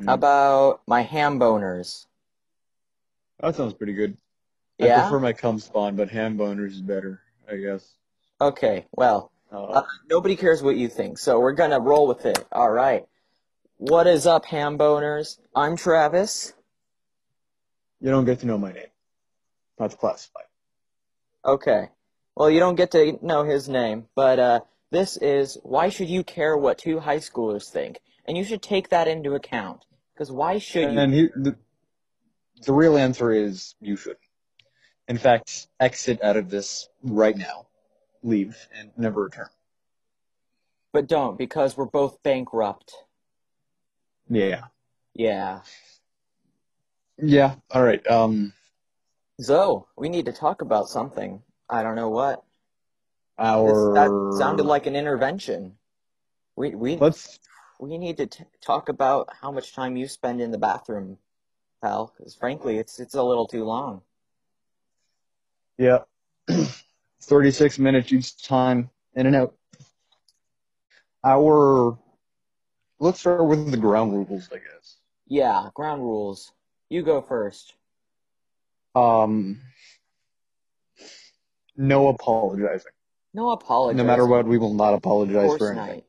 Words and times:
Mm. 0.00 0.06
How 0.06 0.14
about 0.14 0.82
my 0.86 1.02
ham 1.02 1.38
boners? 1.38 2.06
That 3.40 3.54
sounds 3.56 3.74
pretty 3.74 3.92
good. 3.94 4.16
Yeah? 4.78 4.98
I 4.98 5.00
prefer 5.02 5.20
my 5.20 5.32
cum 5.32 5.58
spawn, 5.58 5.96
but 5.96 6.10
ham 6.10 6.36
boners 6.36 6.72
is 6.72 6.80
better, 6.82 7.20
I 7.50 7.56
guess. 7.56 7.94
Okay, 8.40 8.86
well, 8.92 9.32
Uh, 9.52 9.62
uh, 9.64 9.86
nobody 10.10 10.36
cares 10.36 10.62
what 10.62 10.76
you 10.76 10.88
think, 10.88 11.16
so 11.18 11.38
we're 11.40 11.52
gonna 11.52 11.80
roll 11.80 12.06
with 12.08 12.26
it. 12.26 12.44
All 12.52 12.70
right. 12.70 13.06
What 13.78 14.06
is 14.06 14.26
up, 14.26 14.44
ham 14.46 14.76
boners? 14.76 15.38
I'm 15.54 15.76
Travis. 15.76 16.52
you 18.00 18.10
don't 18.10 18.24
get 18.24 18.40
to 18.40 18.46
know 18.46 18.58
my 18.58 18.72
name. 18.72 18.88
That's 19.78 19.94
classified. 19.94 20.44
Okay. 21.44 21.88
Well, 22.34 22.50
you 22.50 22.58
don't 22.60 22.74
get 22.74 22.90
to 22.90 23.18
know 23.24 23.44
his 23.44 23.68
name, 23.68 24.08
but 24.14 24.38
uh, 24.38 24.60
this 24.90 25.16
is 25.18 25.56
why 25.62 25.88
should 25.88 26.08
you 26.10 26.22
care 26.24 26.56
what 26.56 26.76
two 26.78 26.98
high 26.98 27.18
schoolers 27.18 27.70
think? 27.70 28.00
And 28.26 28.36
you 28.36 28.44
should 28.44 28.62
take 28.62 28.88
that 28.90 29.08
into 29.08 29.34
account. 29.34 29.84
Because 30.12 30.30
why 30.32 30.58
should 30.58 30.92
you? 30.92 30.98
And 30.98 31.14
he, 31.14 31.28
the, 31.36 31.56
the 32.62 32.72
real 32.72 32.96
answer 32.96 33.32
is 33.32 33.74
you 33.80 33.96
shouldn't. 33.96 34.20
In 35.08 35.18
fact, 35.18 35.68
exit 35.78 36.22
out 36.22 36.36
of 36.36 36.50
this 36.50 36.88
right 37.02 37.36
now. 37.36 37.66
Leave 38.22 38.56
and 38.76 38.90
never 38.96 39.24
return. 39.24 39.48
But 40.92 41.06
don't, 41.06 41.38
because 41.38 41.76
we're 41.76 41.84
both 41.84 42.22
bankrupt. 42.22 42.92
Yeah. 44.28 44.64
Yeah. 45.14 45.60
Yeah. 47.18 47.54
All 47.70 47.84
right. 47.84 48.04
Um, 48.10 48.52
So, 49.38 49.86
we 49.96 50.08
need 50.08 50.26
to 50.26 50.32
talk 50.32 50.62
about 50.62 50.88
something. 50.88 51.42
I 51.68 51.82
don't 51.82 51.94
know 51.94 52.08
what. 52.08 52.42
This, 53.38 53.46
our 53.46 53.94
that 53.94 54.38
sounded 54.38 54.64
like 54.64 54.86
an 54.86 54.96
intervention. 54.96 55.76
We 56.56 56.74
we 56.74 56.96
let's 56.96 57.38
we 57.78 57.98
need 57.98 58.16
to 58.18 58.26
t- 58.26 58.44
talk 58.60 58.88
about 58.88 59.28
how 59.40 59.50
much 59.50 59.74
time 59.74 59.96
you 59.96 60.08
spend 60.08 60.40
in 60.40 60.50
the 60.50 60.58
bathroom, 60.58 61.18
pal. 61.82 62.12
Because 62.16 62.34
frankly, 62.34 62.78
it's 62.78 62.98
it's 63.00 63.14
a 63.14 63.22
little 63.22 63.46
too 63.46 63.64
long. 63.64 64.02
yeah. 65.78 65.98
Thirty 67.22 67.50
six 67.50 67.78
minutes 67.78 68.12
each 68.12 68.42
time 68.42 68.90
in 69.14 69.26
and 69.26 69.36
out. 69.36 69.54
Our 71.24 71.98
let's 72.98 73.20
start 73.20 73.44
with 73.44 73.70
the 73.70 73.76
ground 73.76 74.12
rules, 74.12 74.48
I 74.52 74.56
guess. 74.56 74.96
Yeah, 75.26 75.70
ground 75.74 76.02
rules. 76.02 76.52
You 76.88 77.02
go 77.02 77.20
first. 77.20 77.74
Um, 78.94 79.60
no 81.76 82.08
apologizing. 82.08 82.92
No 83.34 83.50
apologies. 83.50 83.98
No 83.98 84.04
matter 84.04 84.26
what, 84.26 84.46
we 84.46 84.56
will 84.56 84.72
not 84.72 84.94
apologize 84.94 85.58
for 85.58 85.72
anything. 85.72 86.02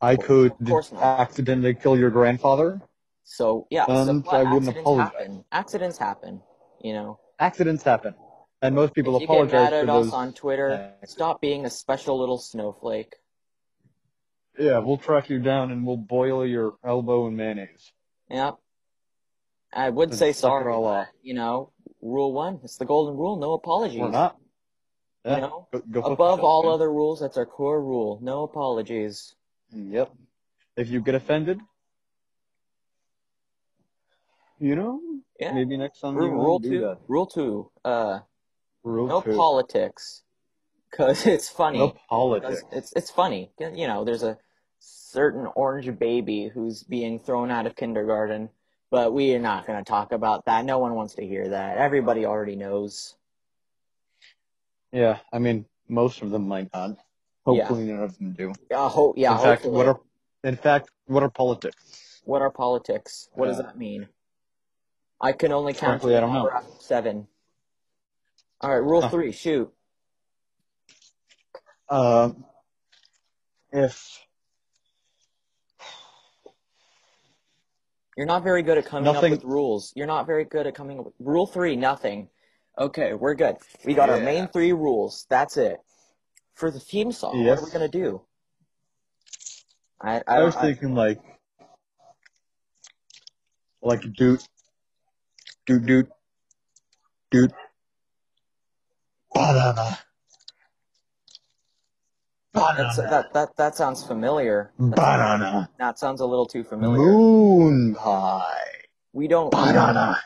I 0.00 0.16
course- 0.16 0.88
could 0.90 0.98
accidentally 0.98 1.74
kill 1.74 1.98
your 1.98 2.10
grandfather. 2.10 2.80
So 3.24 3.66
yeah, 3.70 3.86
so 3.86 3.92
And 4.08 4.24
what? 4.24 4.34
I 4.34 4.42
wouldn't 4.44 4.68
accidents 4.68 4.80
apologize. 4.80 5.12
happen. 5.12 5.44
Accidents 5.52 5.98
happen. 5.98 6.42
You 6.80 6.92
know. 6.92 7.20
Accidents 7.38 7.82
happen, 7.82 8.14
and 8.62 8.74
most 8.74 8.94
people 8.94 9.16
if 9.16 9.22
you 9.22 9.26
apologize 9.26 9.70
get 9.70 9.72
mad 9.72 9.74
at 9.74 9.88
us 9.90 10.12
on 10.12 10.32
Twitter, 10.32 10.70
accidents. 10.70 11.12
stop 11.12 11.40
being 11.40 11.66
a 11.66 11.70
special 11.70 12.18
little 12.18 12.38
snowflake. 12.38 13.14
Yeah, 14.58 14.78
we'll 14.78 14.96
track 14.96 15.28
you 15.28 15.38
down 15.38 15.70
and 15.70 15.86
we'll 15.86 15.98
boil 15.98 16.46
your 16.46 16.76
elbow 16.82 17.26
in 17.26 17.36
mayonnaise. 17.36 17.92
Yep. 18.30 18.56
I 19.70 19.90
would 19.90 20.08
And 20.10 20.18
say 20.18 20.32
sorry, 20.32 20.72
all 20.72 20.84
but, 20.84 21.08
you 21.20 21.34
know, 21.34 21.72
rule 22.00 22.32
one. 22.32 22.60
It's 22.64 22.78
the 22.78 22.86
golden 22.86 23.18
rule. 23.18 23.36
No 23.36 23.52
apologies. 23.52 24.00
Or 24.00 24.08
not. 24.10 24.38
You 25.26 25.32
know, 25.36 25.68
go, 25.72 25.80
go 25.90 26.00
above 26.12 26.40
all 26.40 26.72
other 26.72 26.90
rules, 26.90 27.20
that's 27.20 27.36
our 27.36 27.44
core 27.44 27.82
rule. 27.84 28.18
No 28.22 28.44
apologies. 28.44 29.34
Yep. 29.72 30.12
If 30.76 30.88
you 30.88 31.00
get 31.00 31.14
offended, 31.14 31.60
you 34.58 34.76
know, 34.76 35.00
Yeah. 35.40 35.52
maybe 35.52 35.76
next 35.76 36.00
time 36.00 36.14
Rule, 36.16 36.30
rule 36.30 36.60
two. 36.60 36.80
that. 36.80 36.98
Rule 37.08 37.26
two. 37.26 37.70
Uh, 37.84 38.20
Rule 38.82 39.06
no 39.08 39.20
two. 39.20 39.36
politics, 39.36 40.22
because 40.90 41.26
it's 41.26 41.48
funny. 41.48 41.78
No 41.78 41.94
politics. 42.08 42.62
It's 42.72 42.92
it's 42.94 43.10
funny. 43.10 43.50
You 43.58 43.86
know, 43.86 44.04
there's 44.04 44.22
a 44.22 44.38
certain 44.78 45.46
orange 45.54 45.98
baby 45.98 46.48
who's 46.48 46.82
being 46.84 47.18
thrown 47.18 47.50
out 47.50 47.66
of 47.66 47.74
kindergarten, 47.74 48.50
but 48.90 49.12
we 49.12 49.34
are 49.34 49.40
not 49.40 49.66
going 49.66 49.82
to 49.82 49.88
talk 49.88 50.12
about 50.12 50.44
that. 50.46 50.64
No 50.64 50.78
one 50.78 50.94
wants 50.94 51.14
to 51.14 51.26
hear 51.26 51.48
that. 51.48 51.78
Everybody 51.78 52.24
already 52.26 52.56
knows. 52.56 53.14
Yeah, 54.92 55.18
I 55.32 55.38
mean, 55.38 55.66
most 55.88 56.22
of 56.22 56.30
them 56.30 56.46
might 56.48 56.68
not. 56.72 56.96
Yeah. 57.46 57.64
Hopefully, 57.64 57.84
none 57.92 58.02
of 58.02 58.18
them 58.18 58.32
do. 58.32 58.52
Yeah, 58.70 58.88
ho- 58.88 59.14
yeah. 59.16 59.32
in 59.32 59.38
fact, 59.38 59.62
hopefully. 59.62 59.76
what 59.76 59.86
are 59.86 60.00
in 60.44 60.56
fact 60.56 60.90
what 61.06 61.22
are 61.22 61.30
politics? 61.30 62.20
What 62.24 62.42
are 62.42 62.50
politics? 62.50 63.28
What 63.34 63.46
does 63.46 63.60
Uh, 63.60 63.62
that 63.62 63.78
mean? 63.78 64.08
I 65.20 65.32
can 65.32 65.52
only 65.52 65.72
count 65.72 66.02
frankly, 66.02 66.16
I 66.16 66.20
don't 66.20 66.32
know. 66.32 66.50
seven. 66.80 67.28
All 68.60 68.70
right, 68.70 68.76
rule 68.82 69.02
Huh. 69.02 69.08
three. 69.10 69.32
Shoot. 69.32 69.72
Uh, 71.88 72.30
if 73.72 74.22
You're 78.16 78.26
not 78.26 78.42
very 78.42 78.62
good 78.62 78.78
at 78.78 78.86
coming 78.86 79.04
Nothing- 79.12 79.34
up 79.34 79.40
with 79.42 79.44
rules. 79.44 79.92
You're 79.94 80.06
not 80.06 80.24
very 80.26 80.44
good 80.46 80.66
at 80.66 80.74
coming 80.74 80.98
up 80.98 81.04
with 81.04 81.14
rule 81.20 81.46
three. 81.46 81.76
Nothing. 81.76 82.30
Okay, 82.78 83.12
we're 83.12 83.34
good. 83.34 83.58
We 83.84 83.92
got 83.92 84.08
our 84.08 84.18
main 84.20 84.48
three 84.48 84.72
rules. 84.72 85.26
That's 85.28 85.58
it. 85.58 85.80
For 86.56 86.70
the 86.70 86.80
theme 86.80 87.12
song, 87.12 87.38
Yes. 87.38 87.60
what 87.60 87.64
are 87.64 87.66
we 87.66 87.72
gonna 87.72 87.88
do? 87.88 88.22
I 90.00 90.16
I, 90.26 90.36
I, 90.38 90.42
was 90.42 90.56
I 90.56 90.62
thinking 90.62 90.94
like 90.94 91.20
like 93.82 94.00
doot 94.14 94.42
doot 95.66 95.84
doot 95.86 96.08
doot 97.30 97.52
banana 99.34 99.98
that's, 102.54 102.96
banana 102.96 103.10
that 103.10 103.32
that 103.34 103.56
that 103.58 103.76
sounds 103.76 104.02
familiar. 104.06 104.72
That's- 104.78 104.96
banana 104.96 105.68
That 105.78 105.98
sounds 105.98 106.22
a 106.22 106.26
little 106.26 106.46
too 106.46 106.64
familiar. 106.64 106.96
moon 106.96 107.94
pie 107.96 108.62
We 109.12 109.28
don't. 109.28 109.54
We 109.54 109.60
don't. 109.60 109.74
banana 109.74 110.18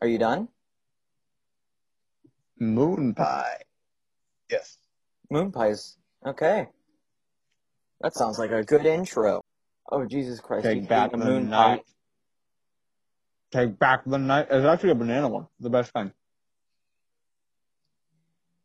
Are 0.00 0.06
you 0.06 0.18
done? 0.18 0.48
Moon 2.58 3.14
pie. 3.14 3.58
Yes. 4.50 4.78
Moon 5.30 5.52
pies. 5.52 5.96
Okay. 6.24 6.68
That 8.00 8.14
sounds 8.14 8.38
like 8.38 8.50
a 8.50 8.62
good 8.62 8.86
intro. 8.86 9.40
Oh 9.90 10.04
Jesus 10.04 10.40
Christ! 10.40 10.64
Take 10.64 10.88
back 10.88 11.12
the 11.12 11.16
moon 11.16 11.48
pie. 11.48 11.50
night. 11.50 11.82
Take 13.52 13.78
back 13.78 14.02
the 14.04 14.18
night. 14.18 14.48
It's 14.50 14.66
actually 14.66 14.90
a 14.90 14.94
banana 14.94 15.28
one. 15.28 15.46
The 15.60 15.70
best 15.70 15.92
kind. 15.94 16.12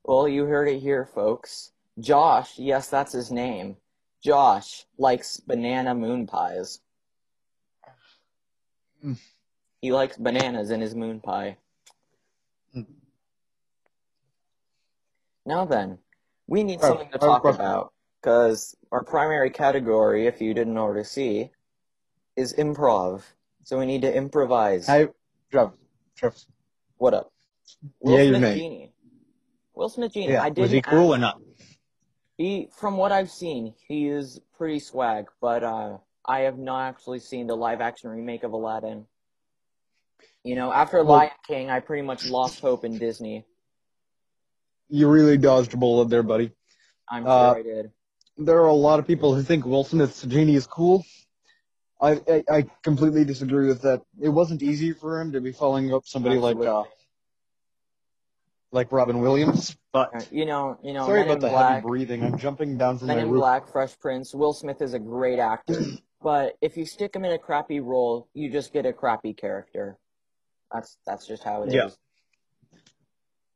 Well, 0.03 0.27
you 0.27 0.45
heard 0.45 0.67
it 0.67 0.79
here, 0.79 1.05
folks. 1.05 1.71
Josh, 1.99 2.57
yes, 2.57 2.89
that's 2.89 3.13
his 3.13 3.31
name. 3.31 3.77
Josh 4.23 4.85
likes 4.97 5.37
banana 5.37 5.93
moon 5.93 6.25
pies. 6.25 6.79
Mm. 9.05 9.17
He 9.81 9.91
likes 9.91 10.17
bananas 10.17 10.71
in 10.71 10.81
his 10.81 10.95
moon 10.95 11.19
pie. 11.19 11.57
Now 15.45 15.65
then, 15.65 15.97
we 16.47 16.63
need 16.63 16.81
something 16.81 17.09
to 17.09 17.15
I 17.15 17.17
talk 17.17 17.41
question. 17.41 17.61
about 17.61 17.93
because 18.21 18.75
our 18.91 19.03
primary 19.03 19.49
category, 19.49 20.27
if 20.27 20.41
you 20.41 20.53
didn't 20.53 20.77
already 20.77 21.03
see, 21.03 21.49
is 22.35 22.53
improv. 22.53 23.23
So 23.63 23.79
we 23.79 23.85
need 23.85 24.01
to 24.03 24.13
improvise. 24.15 24.87
Hey, 24.87 25.07
Travis. 25.51 25.77
Travis. 26.15 26.47
What 26.97 27.13
up? 27.13 27.31
Will 27.99 28.17
Yeah, 28.17 28.23
your 28.23 28.35
Smith 28.37 28.41
name. 28.41 28.57
Genie. 28.57 28.93
Will 29.73 29.89
Smith 29.89 30.13
Genie. 30.13 30.33
Yeah. 30.33 30.43
I 30.43 30.47
Was 30.49 30.55
didn't 30.55 30.71
he 30.71 30.81
cool 30.81 31.13
ask- 31.13 31.17
or 31.17 31.17
not? 31.19 31.41
He, 32.37 32.69
from 32.75 32.97
what 32.97 33.11
I've 33.11 33.29
seen, 33.29 33.75
he 33.87 34.07
is 34.07 34.39
pretty 34.57 34.79
swag, 34.79 35.27
but 35.41 35.63
uh, 35.63 35.97
I 36.25 36.39
have 36.41 36.57
not 36.57 36.87
actually 36.89 37.19
seen 37.19 37.45
the 37.45 37.55
live 37.55 37.81
action 37.81 38.09
remake 38.09 38.41
of 38.43 38.53
Aladdin. 38.53 39.05
You 40.43 40.55
know, 40.55 40.73
after 40.73 40.97
Well- 41.03 41.17
Lion 41.17 41.31
King, 41.47 41.69
I 41.69 41.79
pretty 41.81 42.01
much 42.01 42.27
lost 42.27 42.59
hope 42.59 42.83
in 42.83 42.97
Disney. 42.97 43.45
You 44.91 45.07
really 45.09 45.37
dodged 45.37 45.73
a 45.73 45.77
bullet 45.77 46.09
there, 46.09 46.21
buddy. 46.21 46.51
I'm 47.07 47.23
sure 47.23 47.31
Uh, 47.31 47.53
I 47.53 47.61
did. 47.63 47.91
there 48.37 48.57
are 48.61 48.67
a 48.67 48.73
lot 48.73 48.99
of 48.99 49.07
people 49.07 49.33
who 49.33 49.41
think 49.41 49.65
Will 49.65 49.85
Smith's 49.85 50.21
genie 50.23 50.55
is 50.55 50.67
cool. 50.67 51.05
I, 52.01 52.19
I 52.27 52.43
I 52.49 52.61
completely 52.83 53.23
disagree 53.23 53.67
with 53.67 53.81
that. 53.83 54.01
It 54.19 54.29
wasn't 54.29 54.61
easy 54.61 54.91
for 54.91 55.21
him 55.21 55.31
to 55.31 55.39
be 55.39 55.53
following 55.53 55.93
up 55.93 56.05
somebody 56.05 56.37
like 56.39 56.57
uh, 56.57 56.83
like 58.73 58.91
Robin 58.91 59.19
Williams. 59.21 59.77
But 59.93 60.13
Uh, 60.13 60.23
You 60.29 60.45
know, 60.45 60.77
you 60.83 60.91
know, 60.93 61.05
sorry 61.05 61.19
Men 61.19 61.27
about 61.27 61.41
the 61.41 61.49
Black, 61.49 61.75
heavy 61.75 61.87
breathing. 61.87 62.23
I'm 62.23 62.37
jumping 62.37 62.77
down 62.77 62.97
from 62.97 63.07
Men 63.07 63.17
my 63.17 63.23
in 63.23 63.29
roof. 63.29 63.39
Black, 63.41 63.71
Fresh 63.71 63.97
Prince. 63.99 64.35
Will 64.35 64.53
Smith 64.53 64.81
is 64.81 64.93
a 64.93 64.99
great 64.99 65.39
actor, 65.39 65.85
but 66.21 66.57
if 66.59 66.75
you 66.75 66.85
stick 66.85 67.15
him 67.15 67.23
in 67.23 67.31
a 67.31 67.39
crappy 67.39 67.79
role, 67.79 68.27
you 68.33 68.49
just 68.51 68.73
get 68.73 68.85
a 68.85 68.91
crappy 68.91 69.33
character. 69.33 69.97
That's 70.73 70.97
that's 71.05 71.25
just 71.27 71.43
how 71.43 71.63
it 71.63 71.73
is. 71.73 71.97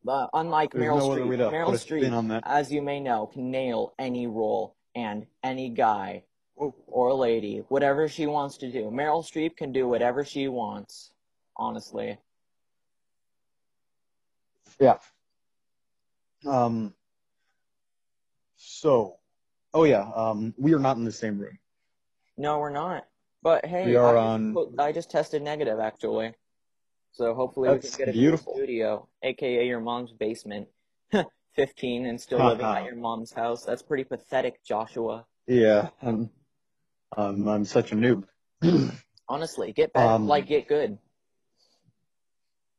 Yeah. 0.05 0.11
But 0.13 0.29
unlike 0.33 0.73
There's 0.73 0.85
Meryl 0.85 0.97
no 0.99 1.09
Streep, 1.09 1.29
way 1.29 1.37
Meryl 1.37 1.65
put 1.65 1.75
a 1.75 1.77
spin 1.77 2.11
Streep, 2.11 2.41
as 2.45 2.71
you 2.71 2.81
may 2.81 2.99
know, 2.99 3.27
can 3.27 3.51
nail 3.51 3.93
any 3.99 4.27
role 4.27 4.75
and 4.95 5.25
any 5.43 5.69
guy 5.69 6.23
or 6.55 7.09
a 7.09 7.13
lady, 7.13 7.63
whatever 7.67 8.07
she 8.07 8.27
wants 8.27 8.57
to 8.57 8.71
do. 8.71 8.85
Meryl 8.85 9.23
Streep 9.23 9.57
can 9.57 9.73
do 9.73 9.87
whatever 9.87 10.23
she 10.23 10.47
wants, 10.47 11.11
honestly. 11.57 12.17
Yeah. 14.79 14.97
Um. 16.47 16.93
So, 18.55 19.17
oh 19.73 19.83
yeah. 19.83 20.09
Um, 20.15 20.53
we 20.57 20.73
are 20.73 20.79
not 20.79 20.97
in 20.97 21.03
the 21.03 21.11
same 21.11 21.39
room. 21.39 21.57
No, 22.37 22.59
we're 22.59 22.69
not. 22.69 23.05
But 23.41 23.65
hey, 23.65 23.85
We 23.85 23.95
are 23.95 24.17
I, 24.17 24.21
on- 24.21 24.53
just, 24.53 24.55
put- 24.55 24.79
I 24.79 24.91
just 24.91 25.11
tested 25.11 25.41
negative 25.41 25.79
actually. 25.79 26.33
So 27.15 27.33
hopefully 27.33 27.69
we 27.69 27.79
can 27.79 27.89
get 27.97 28.09
a 28.09 28.11
beautiful. 28.11 28.53
cool 28.53 28.61
studio, 28.61 29.07
aka 29.23 29.65
your 29.65 29.79
mom's 29.79 30.11
basement. 30.11 30.67
15 31.55 32.05
and 32.05 32.19
still 32.19 32.39
living 32.45 32.65
at 32.65 32.83
your 32.83 32.95
mom's 32.95 33.31
house. 33.31 33.63
That's 33.63 33.81
pretty 33.81 34.03
pathetic, 34.03 34.63
Joshua. 34.63 35.25
Yeah. 35.47 35.89
I'm. 36.01 36.29
Um, 37.15 37.47
I'm 37.47 37.63
such 37.63 37.93
a 37.93 37.95
noob. 37.95 38.25
Honestly, 39.29 39.71
get 39.71 39.93
better. 39.93 40.05
Um, 40.05 40.27
like, 40.27 40.47
get 40.47 40.67
good. 40.67 40.97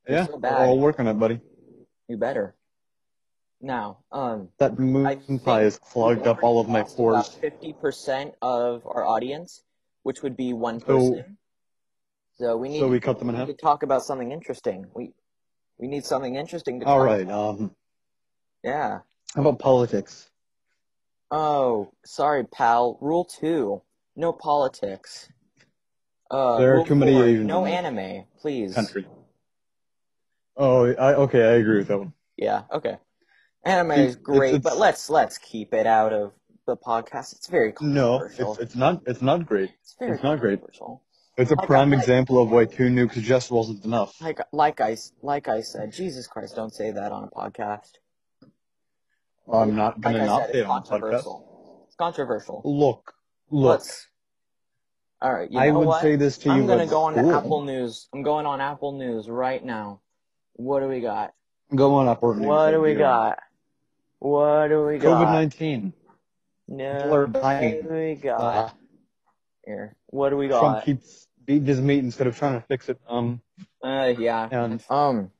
You're 0.06 0.18
yeah. 0.18 0.26
so 0.26 0.40
all 0.44 0.78
working 0.78 1.08
on 1.08 1.16
it, 1.16 1.18
buddy. 1.18 1.40
You 2.06 2.18
better. 2.18 2.54
Now, 3.62 4.00
um, 4.12 4.50
That 4.58 4.78
moon 4.78 5.38
pie 5.38 5.62
has 5.62 5.78
clogged 5.78 6.26
up 6.26 6.42
all 6.42 6.60
of 6.60 6.68
my 6.68 6.82
pores. 6.82 7.38
50% 7.42 8.32
of 8.42 8.86
our 8.86 9.04
audience, 9.06 9.62
which 10.02 10.22
would 10.22 10.36
be 10.36 10.52
one 10.52 10.80
person. 10.80 11.14
So 11.16 11.24
we 12.38 12.68
need, 12.68 12.80
So 12.80 12.88
we 12.88 13.00
cut 13.00 13.18
them 13.18 13.28
in 13.30 13.34
half. 13.34 13.48
need 13.48 13.58
to 13.58 13.62
talk 13.62 13.82
about 13.82 14.02
something 14.04 14.32
interesting. 14.32 14.86
We 14.94 15.12
we 15.78 15.88
need 15.88 16.04
something 16.04 16.34
interesting 16.36 16.80
to 16.80 16.86
All 16.86 16.98
talk 16.98 17.06
right. 17.06 17.22
about. 17.22 17.48
Um, 17.60 17.76
Yeah. 18.62 19.00
how 19.34 19.40
about 19.40 19.58
politics? 19.58 20.30
Oh, 21.30 21.90
sorry, 22.04 22.44
pal. 22.44 22.98
Rule 23.00 23.24
two: 23.24 23.82
no 24.14 24.32
politics. 24.32 25.28
Uh, 26.30 26.58
There 26.58 26.80
are 26.80 26.84
too 26.84 26.94
many 26.94 27.12
four, 27.12 27.44
No 27.44 27.64
anime, 27.66 28.24
please. 28.38 28.74
Country. 28.74 29.06
Oh, 30.56 30.86
I 30.86 31.14
okay. 31.14 31.42
I 31.42 31.52
agree 31.56 31.78
with 31.78 31.88
that 31.88 31.98
one. 31.98 32.12
Yeah. 32.36 32.62
Okay. 32.72 32.98
Anime 33.64 33.90
It's- 33.92 34.08
is 34.10 34.16
great, 34.16 34.54
it's- 34.54 34.62
but 34.62 34.78
let's 34.78 35.10
let's 35.10 35.38
keep 35.38 35.74
it 35.74 35.86
out 35.86 36.12
of 36.12 36.32
the 36.66 36.76
podcast. 36.76 37.34
It's 37.36 37.46
very 37.48 37.74
No, 37.80 38.22
it's 38.22 38.38
it's 38.58 38.74
not. 38.76 39.02
It's 39.06 39.22
not 39.22 39.46
great. 39.46 39.70
It's 39.82 39.94
very 39.98 40.12
it's 40.12 40.22
not 40.22 40.40
great. 40.40 40.60
Controversial. 41.36 41.42
It's 41.42 41.50
a 41.50 41.54
Like 41.56 41.66
prime 41.66 41.90
like- 41.90 41.98
example 42.00 42.42
of 42.42 42.50
why 42.50 42.64
two 42.64 42.88
nukes 42.88 43.12
just 43.22 43.50
wasn't 43.50 43.84
enough. 43.84 44.20
Like 44.20 44.40
like 44.52 44.80
I 44.80 44.96
like 45.22 45.48
I 45.48 45.60
said, 45.62 45.92
Jesus 45.92 46.26
Christ, 46.26 46.56
don't 46.56 46.72
say 46.74 46.90
that 46.92 47.12
on 47.12 47.24
a 47.24 47.28
podcast. 47.28 47.92
I'm 49.52 49.76
not 49.76 49.94
Like 49.96 50.02
gonna 50.14 50.18
I 50.24 50.26
not 50.26 50.46
say 50.50 50.58
it 50.60 50.66
on 50.66 50.82
the 50.82 50.88
podcast. 50.88 50.88
controversial. 50.88 51.84
It's 51.86 51.96
controversial. 51.96 52.62
Look, 52.64 53.14
look. 53.50 53.70
Let's. 53.80 54.06
All 55.22 55.32
right. 55.32 55.50
You 55.50 55.58
I 55.58 55.68
know 55.70 55.78
would 55.80 55.88
what? 55.88 56.02
say 56.02 56.16
this 56.16 56.36
to 56.38 56.48
you. 56.48 56.54
I'm 56.54 56.66
gonna 56.66 56.86
go 56.86 57.02
on 57.04 57.14
school. 57.14 57.32
Apple 57.34 57.62
News. 57.64 58.08
I'm 58.12 58.22
going 58.22 58.44
on 58.46 58.60
Apple 58.60 58.92
News 58.92 59.28
right 59.28 59.64
now. 59.64 60.00
What 60.54 60.80
do 60.80 60.88
we 60.88 61.00
got? 61.00 61.32
Go 61.74 61.94
on 61.94 62.08
Apple 62.08 62.34
News. 62.34 62.46
What 62.46 62.70
do 62.72 62.80
we 62.80 62.94
got? 62.94 63.38
What 64.18 64.68
do 64.68 64.84
we 64.84 64.98
got? 64.98 65.22
COVID 65.26 65.32
nineteen. 65.32 65.92
No. 66.68 66.96
People 66.96 67.14
are 67.14 67.26
What 67.26 67.60
do 67.60 67.88
we 67.94 68.14
got 68.16 68.40
Uh, 68.40 68.70
here? 69.64 69.96
What 70.06 70.30
do 70.30 70.36
we 70.36 70.48
Trump 70.48 70.78
got? 70.78 70.84
keeps 70.84 71.25
beating 71.46 71.66
his 71.66 71.80
meat 71.80 72.00
instead 72.00 72.26
of 72.26 72.36
trying 72.36 72.60
to 72.60 72.66
fix 72.66 72.88
it. 72.88 72.98
Um, 73.08 73.40
Uh, 73.82 74.12
yeah. 74.18 74.48
and 74.50 74.82
Um, 74.90 75.30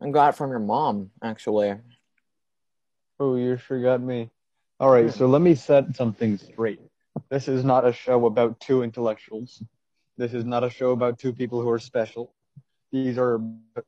I 0.00 0.10
got 0.10 0.30
it 0.30 0.36
from 0.36 0.50
your 0.50 0.58
mom 0.60 1.10
actually. 1.22 1.74
oh, 3.20 3.36
you 3.36 3.56
sure 3.56 3.80
got 3.82 4.00
me. 4.00 4.30
All 4.80 4.90
right, 4.90 5.12
so 5.12 5.26
let 5.26 5.42
me 5.42 5.54
set 5.54 5.96
something 5.96 6.38
straight. 6.38 6.80
This 7.30 7.48
is 7.48 7.64
not 7.64 7.84
a 7.86 7.92
show 7.92 8.26
about 8.26 8.60
two 8.60 8.82
intellectuals. 8.82 9.62
This 10.16 10.34
is 10.34 10.44
not 10.44 10.62
a 10.62 10.70
show 10.70 10.90
about 10.92 11.18
two 11.18 11.32
people 11.32 11.60
who 11.62 11.68
are 11.70 11.78
special. 11.80 12.32
These 12.92 13.18
are. 13.18 13.40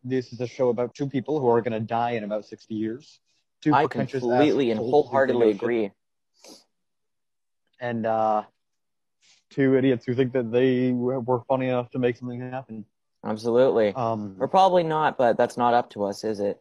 This 0.04 0.32
is 0.32 0.40
a 0.40 0.46
show 0.46 0.68
about 0.68 0.94
two 0.94 1.08
people 1.08 1.40
who 1.40 1.48
are 1.48 1.60
going 1.62 1.72
to 1.72 1.80
die 1.80 2.12
in 2.12 2.24
about 2.24 2.44
sixty 2.44 2.74
years. 2.74 3.20
Two 3.62 3.72
I 3.74 3.86
completely 3.86 4.70
and 4.72 4.80
wholeheartedly 4.80 5.52
think 5.52 5.54
of 5.54 5.58
shit. 5.60 5.62
agree. 5.62 5.92
and 7.80 8.06
uh, 8.06 8.42
two 9.50 9.76
idiots 9.76 10.04
who 10.06 10.14
think 10.14 10.32
that 10.32 10.50
they 10.50 10.92
were 10.92 11.42
funny 11.48 11.68
enough 11.68 11.90
to 11.90 11.98
make 11.98 12.16
something 12.16 12.40
happen. 12.40 12.84
Absolutely. 13.24 13.92
Um, 13.94 14.36
Or 14.38 14.48
probably 14.48 14.82
not, 14.82 15.18
but 15.18 15.36
that's 15.36 15.56
not 15.56 15.74
up 15.74 15.90
to 15.90 16.04
us, 16.04 16.24
is 16.24 16.40
it? 16.40 16.60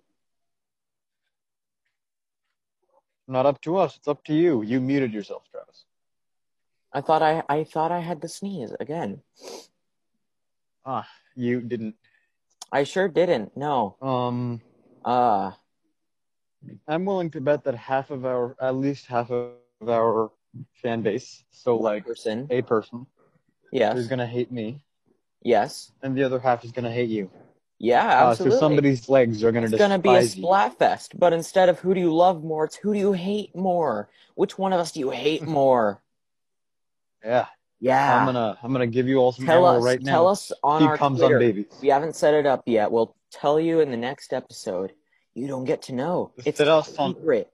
not 3.27 3.45
up 3.45 3.61
to 3.61 3.77
us. 3.77 3.95
It's 3.95 4.07
up 4.07 4.23
to 4.25 4.33
you. 4.33 4.63
You 4.63 4.81
muted 4.81 5.13
yourself, 5.13 5.43
Travis. 5.51 5.85
I 6.91 7.01
thought 7.01 7.21
I 7.21 7.43
I 7.47 7.63
thought 7.63 7.91
I 7.91 7.99
had 7.99 8.21
the 8.21 8.27
sneeze 8.27 8.73
again. 8.79 9.21
Ah, 10.83 11.07
you 11.35 11.61
didn't. 11.61 11.93
I 12.71 12.83
sure 12.83 13.07
didn't. 13.07 13.55
No. 13.55 13.95
Um, 14.01 14.61
Uh 15.05 15.51
I'm 16.87 17.05
willing 17.05 17.29
to 17.31 17.41
bet 17.41 17.63
that 17.65 17.75
half 17.75 18.09
of 18.09 18.25
our, 18.25 18.55
at 18.59 18.75
least 18.75 19.05
half 19.05 19.29
of 19.31 19.53
our 19.87 20.31
fan 20.81 21.01
base, 21.01 21.43
so 21.51 21.77
like 21.77 22.05
person. 22.05 22.47
a 22.49 22.61
person, 22.61 23.05
is 23.71 23.79
Yes. 23.79 24.07
gonna 24.07 24.25
hate 24.27 24.51
me, 24.51 24.83
Yes. 25.41 25.91
and 26.01 26.17
the 26.17 26.23
other 26.23 26.39
half 26.39 26.63
is 26.65 26.71
gonna 26.71 26.91
hate 26.91 27.09
you. 27.09 27.29
Yeah, 27.81 28.25
Uh, 28.25 28.31
absolutely. 28.31 28.55
so 28.57 28.59
somebody's 28.59 29.07
legs 29.09 29.41
are 29.43 29.51
gonna 29.53 29.67
it's 29.67 29.77
gonna 29.77 29.99
be 29.99 30.09
a 30.09 30.21
you. 30.21 30.43
splatfest, 30.43 31.17
but 31.17 31.31
instead 31.31 31.69
of 31.69 31.79
who 31.79 31.93
do 31.93 31.99
you 32.01 32.13
love 32.13 32.43
more, 32.43 32.65
it's 32.65 32.75
who 32.75 32.93
do 32.93 32.99
you 32.99 33.13
hate 33.13 33.55
more? 33.55 34.09
Which 34.35 34.57
one 34.57 34.73
of 34.73 34.79
us 34.81 34.91
do 34.91 34.99
you 34.99 35.11
hate 35.11 35.41
more? 35.59 36.01
Yeah, 37.23 37.47
Yeah. 37.79 38.19
I'm 38.19 38.25
gonna, 38.25 38.57
I'm 38.63 38.71
gonna 38.73 38.87
give 38.87 39.07
you 39.07 39.17
all 39.17 39.31
some 39.31 39.45
tell 39.45 39.65
us 39.65 39.83
right 39.83 40.01
now. 40.01 40.11
tell 40.11 40.27
us 40.27 40.51
on 40.63 40.81
he 40.81 40.87
our 40.87 40.97
comes 40.97 41.19
Twitter. 41.19 41.35
on 41.35 41.41
babies. 41.41 41.67
We 41.81 41.87
haven't 41.89 42.15
set 42.15 42.33
it 42.33 42.45
up 42.45 42.63
yet. 42.65 42.91
We'll 42.91 43.15
tell 43.31 43.59
you 43.59 43.79
in 43.81 43.91
the 43.91 43.97
next 43.97 44.33
episode. 44.33 44.93
You 45.33 45.47
don't 45.47 45.63
get 45.65 45.83
to 45.83 45.93
know. 45.93 46.31
It's 46.45 46.57
set 46.57 46.67
us 46.67 46.97
on- 46.97 47.15
secret. 47.15 47.49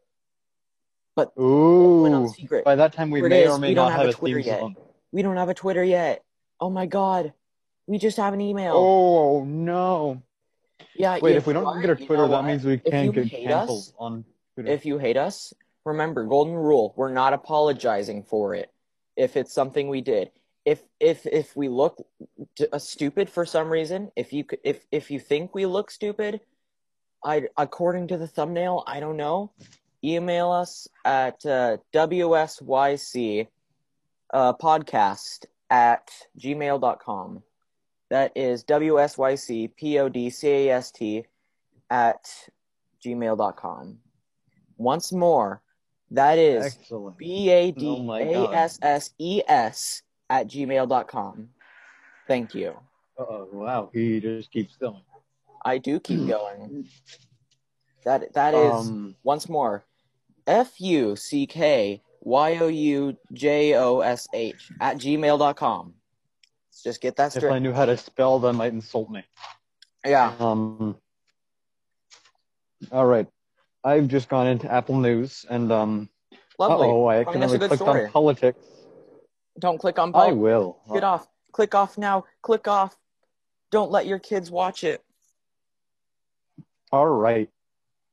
Went 1.16 2.14
on 2.16 2.30
secret. 2.30 2.66
by 2.66 2.76
that 2.76 2.94
time 2.94 3.10
we 3.10 3.20
Here 3.20 3.28
it 3.28 3.30
may 3.30 3.44
is. 3.44 3.52
or 3.52 3.58
may 3.58 3.74
don't 3.74 3.92
have 3.92 4.02
have 4.02 4.08
a 4.08 4.10
a 4.10 4.14
Twitter 4.14 4.38
theme 4.42 4.48
yet. 4.48 4.60
song. 4.60 4.76
We 5.12 5.22
don't 5.22 5.38
have 5.38 5.50
a 5.50 5.54
Twitter 5.54 5.84
yet. 5.84 6.24
Oh 6.60 6.70
my 6.70 6.86
god. 6.86 7.34
We 7.88 7.98
just 7.98 8.18
have 8.18 8.34
an 8.34 8.42
email. 8.42 8.74
Oh 8.76 9.44
no! 9.46 10.22
yeah. 10.96 11.20
Wait, 11.22 11.32
you 11.32 11.38
if 11.38 11.48
we 11.48 11.54
don't 11.54 11.64
what? 11.64 11.80
get 11.82 11.90
a 11.96 12.00
You 12.00 12.06
Twitter, 12.08 12.24
know 12.24 12.30
that 12.30 12.46
means 12.46 12.66
we 12.66 12.78
can't 12.80 13.14
get 13.14 13.28
hate 13.28 13.48
canceled 13.48 13.80
us- 13.80 13.94
on 13.98 14.26
Twitter. 14.56 14.70
If 14.72 14.86
you 14.86 14.98
hate 14.98 15.18
us, 15.18 15.54
remember, 15.86 16.24
golden 16.26 16.56
rule, 16.56 16.94
we're 16.98 17.14
not 17.14 17.34
apologizing 17.34 18.24
for 18.24 18.56
it 18.56 18.72
if 19.16 19.38
it's 19.38 19.54
something 19.54 19.88
we 19.88 20.02
did. 20.02 20.32
If 20.66 20.82
if 21.00 21.26
if 21.28 21.56
we 21.56 21.70
look 21.70 22.04
d- 22.56 22.66
uh, 22.74 22.80
stupid 22.80 23.30
for 23.30 23.46
some 23.46 23.70
reason, 23.70 24.12
if 24.16 24.34
you 24.34 24.44
c- 24.50 24.58
if 24.64 24.86
if 24.92 25.12
you 25.12 25.20
think 25.20 25.54
we 25.54 25.66
look 25.68 25.92
stupid, 25.92 26.42
I 27.24 27.48
according 27.56 28.08
to 28.08 28.18
the 28.18 28.28
thumbnail, 28.28 28.84
I 28.88 29.00
don't 29.00 29.16
know. 29.18 29.52
Email 30.06 30.52
us 30.52 30.88
at 31.04 31.44
uh, 31.48 31.78
wsyc 31.92 33.48
uh, 34.32 34.54
podcast 34.54 35.46
at 35.72 36.12
gmail.com. 36.40 37.42
That 38.12 38.32
is 38.36 38.64
wsyc 38.66 39.72
p-o-d-c-a-s-t 39.76 41.26
at 41.90 42.50
gmail.com. 43.04 43.98
Once 44.78 45.12
more, 45.12 45.62
that 46.12 46.38
is 46.38 46.78
B 47.18 47.50
A 47.50 47.72
D 47.72 48.08
A 48.12 48.48
S 48.54 48.78
S 48.84 49.10
E 49.18 49.42
S 49.48 50.04
at 50.30 50.48
gmail.com. 50.48 51.50
Thank 52.28 52.54
you. 52.54 52.76
Oh 53.18 53.48
wow, 53.52 53.90
he 53.92 54.20
just 54.20 54.52
keeps 54.52 54.76
going. 54.78 55.02
I 55.64 55.80
do 55.80 56.00
keep 56.00 56.28
going. 56.28 56.88
That 58.04 58.34
that 58.34 58.54
is 58.54 58.72
Um, 58.72 59.16
once 59.24 59.50
more 59.50 59.84
F 60.48 60.80
U 60.80 61.16
C 61.16 61.48
K 61.48 62.02
Y 62.22 62.58
O 62.58 62.68
U 62.68 63.18
J 63.34 63.76
O 63.76 64.00
S 64.02 64.28
H 64.34 64.72
at 64.80 64.98
gmail.com. 64.98 65.94
Let's 66.70 66.84
just 66.84 67.02
get 67.02 67.16
that 67.18 67.36
if 67.36 67.42
straight. 67.42 67.54
I 67.54 67.60
knew 67.60 67.72
how 67.74 67.86
to 67.86 67.98
spell, 67.98 68.40
that 68.40 68.54
might 68.54 68.74
insult 68.74 69.10
me. 69.10 69.24
Yeah. 70.06 70.34
Um. 70.40 70.98
All 72.92 73.06
right, 73.06 73.28
I've 73.84 74.08
just 74.08 74.30
gone 74.30 74.48
into 74.48 74.72
Apple 74.72 74.98
News 75.00 75.46
and 75.50 75.72
um. 75.72 76.10
Lovely. 76.58 76.88
Oh, 76.88 77.08
I 77.08 77.24
Telling 77.24 77.44
us 77.44 77.52
a 77.52 77.56
accidentally 77.56 77.68
clicked 77.68 77.82
story. 77.82 78.06
on 78.06 78.12
politics. 78.12 78.60
Don't 79.60 79.78
click 79.78 80.00
on 80.00 80.12
politics. 80.14 80.32
I 80.32 80.38
will. 80.38 80.78
Get 80.94 81.04
off. 81.04 81.28
Click 81.52 81.76
off 81.76 81.98
now. 81.98 82.26
Click 82.42 82.68
off. 82.68 82.96
Don't 83.72 83.92
let 83.92 84.06
your 84.06 84.20
kids 84.20 84.52
watch 84.52 84.84
it. 84.84 85.04
All 86.92 87.08
right. 87.08 87.50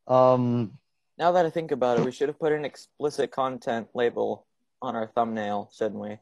Um. 0.07 0.79
Now 1.23 1.31
that 1.31 1.47
I 1.47 1.51
think 1.51 1.71
about 1.71 2.01
it, 2.01 2.05
we 2.05 2.11
should 2.11 2.27
have 2.29 2.39
put 2.41 2.51
an 2.51 2.65
explicit 2.65 3.31
content 3.31 3.87
label 3.95 4.45
on 4.83 4.97
our 4.97 5.07
thumbnail, 5.07 5.71
shouldn't 5.73 6.01
we? 6.01 6.19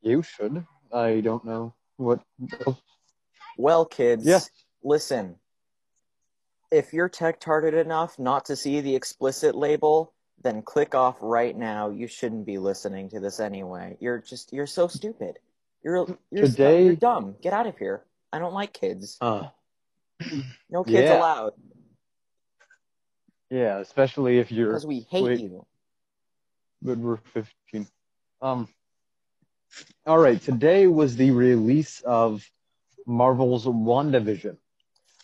You 0.00 0.22
should. 0.22 0.64
I 0.92 1.18
don't 1.18 1.44
know 1.44 1.74
what. 1.96 2.20
Well, 3.56 3.84
kids, 3.84 4.24
Yes. 4.24 4.48
listen. 4.84 5.40
If 6.70 6.92
you're 6.92 7.08
tech 7.08 7.40
tarded 7.40 7.74
enough 7.74 8.16
not 8.16 8.44
to 8.44 8.54
see 8.54 8.80
the 8.80 8.94
explicit 8.94 9.56
label, 9.56 10.12
then 10.40 10.62
click 10.62 10.94
off 10.94 11.16
right 11.20 11.56
now. 11.56 11.90
You 11.90 12.06
shouldn't 12.06 12.46
be 12.46 12.58
listening 12.58 13.08
to 13.08 13.18
this 13.18 13.40
anyway. 13.40 13.96
You're 13.98 14.18
just 14.18 14.52
you're 14.52 14.68
so 14.68 14.86
stupid. 14.86 15.40
You're 15.82 16.06
you're, 16.30 16.46
Today- 16.46 16.84
you're 16.84 16.94
dumb. 16.94 17.34
Get 17.42 17.52
out 17.52 17.66
of 17.66 17.76
here. 17.76 18.04
I 18.32 18.38
don't 18.38 18.54
like 18.54 18.72
kids. 18.72 19.18
Uh, 19.20 19.48
No 20.70 20.84
kids 20.84 21.08
yeah. 21.10 21.18
allowed 21.18 21.54
yeah, 23.50 23.78
especially 23.78 24.38
if 24.38 24.52
you're 24.52 24.68
because 24.68 24.86
we 24.86 25.00
hate 25.00 25.24
Wait. 25.24 25.40
you. 25.40 25.66
but 26.82 26.98
we're 26.98 27.18
15. 27.34 27.86
Um. 28.42 28.68
All 30.06 30.18
right, 30.18 30.40
today 30.40 30.86
was 30.86 31.16
the 31.16 31.30
release 31.30 32.00
of 32.00 32.48
Marvel's 33.06 33.66
WandaVision. 33.66 34.56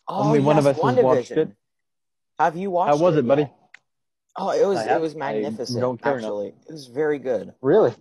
Oh, 0.06 0.24
Only 0.24 0.40
one 0.40 0.58
of 0.58 0.66
us 0.66 0.76
has 0.80 0.96
watched 0.96 1.30
it. 1.30 1.50
Have 2.38 2.56
you 2.56 2.70
watched 2.70 2.94
it? 2.94 2.98
How 2.98 3.04
was 3.04 3.16
it, 3.16 3.26
buddy? 3.26 3.42
yet? 3.42 3.54
Oh, 4.36 4.50
it 4.50 4.66
was 4.66 4.84
it 4.84 5.00
was 5.00 5.14
magnificent. 5.14 5.80
care 6.02 6.18
enough. 6.18 6.24
actually, 6.24 6.48
it 6.48 6.72
was 6.72 6.86
very 6.86 7.18
good. 7.18 7.54
Really? 7.62 7.94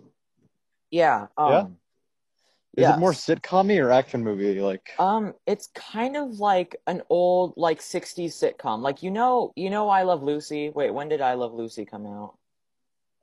Yeah. 0.89 1.27
Um, 1.37 1.51
Yeah? 1.51 1.65
Is 2.75 2.81
yes. 2.81 2.97
it 2.97 2.99
more 2.99 3.11
sitcom 3.11 3.69
or 3.79 3.91
action 3.91 4.23
movie? 4.23 4.59
Like, 4.59 4.89
Um, 4.97 5.33
it's 5.45 5.67
kind 5.75 6.17
of 6.17 6.39
like 6.39 6.75
an 6.87 7.03
old 7.09 7.53
like 7.55 7.79
'60s 7.81 8.31
sitcom. 8.33 8.81
Like 8.81 9.03
you 9.03 9.11
know, 9.11 9.53
you 9.55 9.69
know, 9.69 9.89
I 9.89 10.03
Love 10.03 10.23
Lucy. 10.23 10.69
Wait, 10.69 10.91
when 10.91 11.07
did 11.07 11.21
I 11.21 11.35
Love 11.35 11.53
Lucy 11.53 11.85
come 11.85 12.05
out? 12.07 12.35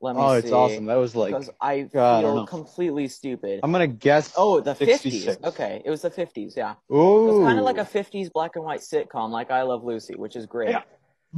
Let 0.01 0.17
me 0.17 0.23
see. 0.23 0.27
oh, 0.27 0.33
see. 0.35 0.39
it's 0.47 0.53
awesome. 0.53 0.87
That 0.87 0.95
was 0.95 1.15
like, 1.17 1.33
because 1.35 1.51
I 1.61 1.73
I 1.73 2.23
don't 2.23 2.23
feel 2.23 2.35
know. 2.37 2.47
completely 2.47 3.09
stupid. 3.09 3.61
I'm 3.63 3.73
gonna 3.73 3.87
guess. 3.89 4.33
Oh, 4.37 4.61
the 4.61 4.75
66. 4.75 5.37
50s. 5.39 5.45
Okay, 5.49 5.83
it 5.85 5.91
was 5.91 6.03
the 6.03 6.11
50s. 6.11 6.57
Yeah, 6.57 6.75
Ooh. 6.93 7.29
it's 7.29 7.45
kind 7.47 7.59
of 7.59 7.65
like 7.65 7.79
a 7.79 7.85
50s 7.85 8.31
black 8.33 8.57
and 8.57 8.65
white 8.65 8.81
sitcom, 8.81 9.31
like 9.31 9.51
I 9.51 9.63
Love 9.63 9.83
Lucy, 9.85 10.15
which 10.15 10.37
is 10.37 10.47
great. 10.47 10.71
Yeah. 10.71 10.83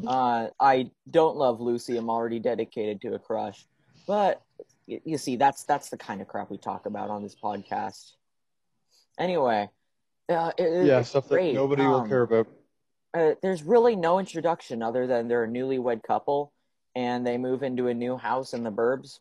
Uh, 0.07 0.49
I 0.61 0.90
don't 1.11 1.37
love 1.37 1.61
Lucy. 1.61 1.97
I'm 1.97 2.09
already 2.11 2.38
dedicated 2.38 3.00
to 3.02 3.14
a 3.14 3.19
crush, 3.19 3.66
but 4.07 4.40
y- 4.87 5.01
you 5.05 5.19
see, 5.19 5.37
that's 5.37 5.65
that's 5.65 5.91
the 5.91 5.97
kind 5.97 6.21
of 6.21 6.29
crap 6.29 6.51
we 6.51 6.59
talk 6.59 6.87
about 6.87 7.11
on 7.11 7.23
this 7.23 7.35
podcast. 7.35 8.12
Anyway, 9.19 9.69
uh, 10.29 10.53
it, 10.59 10.87
yeah, 10.87 11.03
stuff 11.03 11.29
that 11.29 11.35
great. 11.37 11.55
nobody 11.55 11.83
will 11.83 11.97
Um, 12.01 12.09
care 12.09 12.23
about. 12.23 12.47
uh, 13.15 13.33
there's 13.43 13.62
really 13.62 13.95
no 13.97 14.19
introduction 14.19 14.83
other 14.83 15.07
than 15.07 15.29
they're 15.29 15.45
a 15.45 15.49
newlywed 15.49 16.03
couple 16.03 16.53
and 16.95 17.27
they 17.27 17.37
move 17.39 17.62
into 17.62 17.89
a 17.89 17.95
new 17.95 18.17
house 18.17 18.55
in 18.55 18.62
the 18.62 18.71
burbs. 18.73 19.21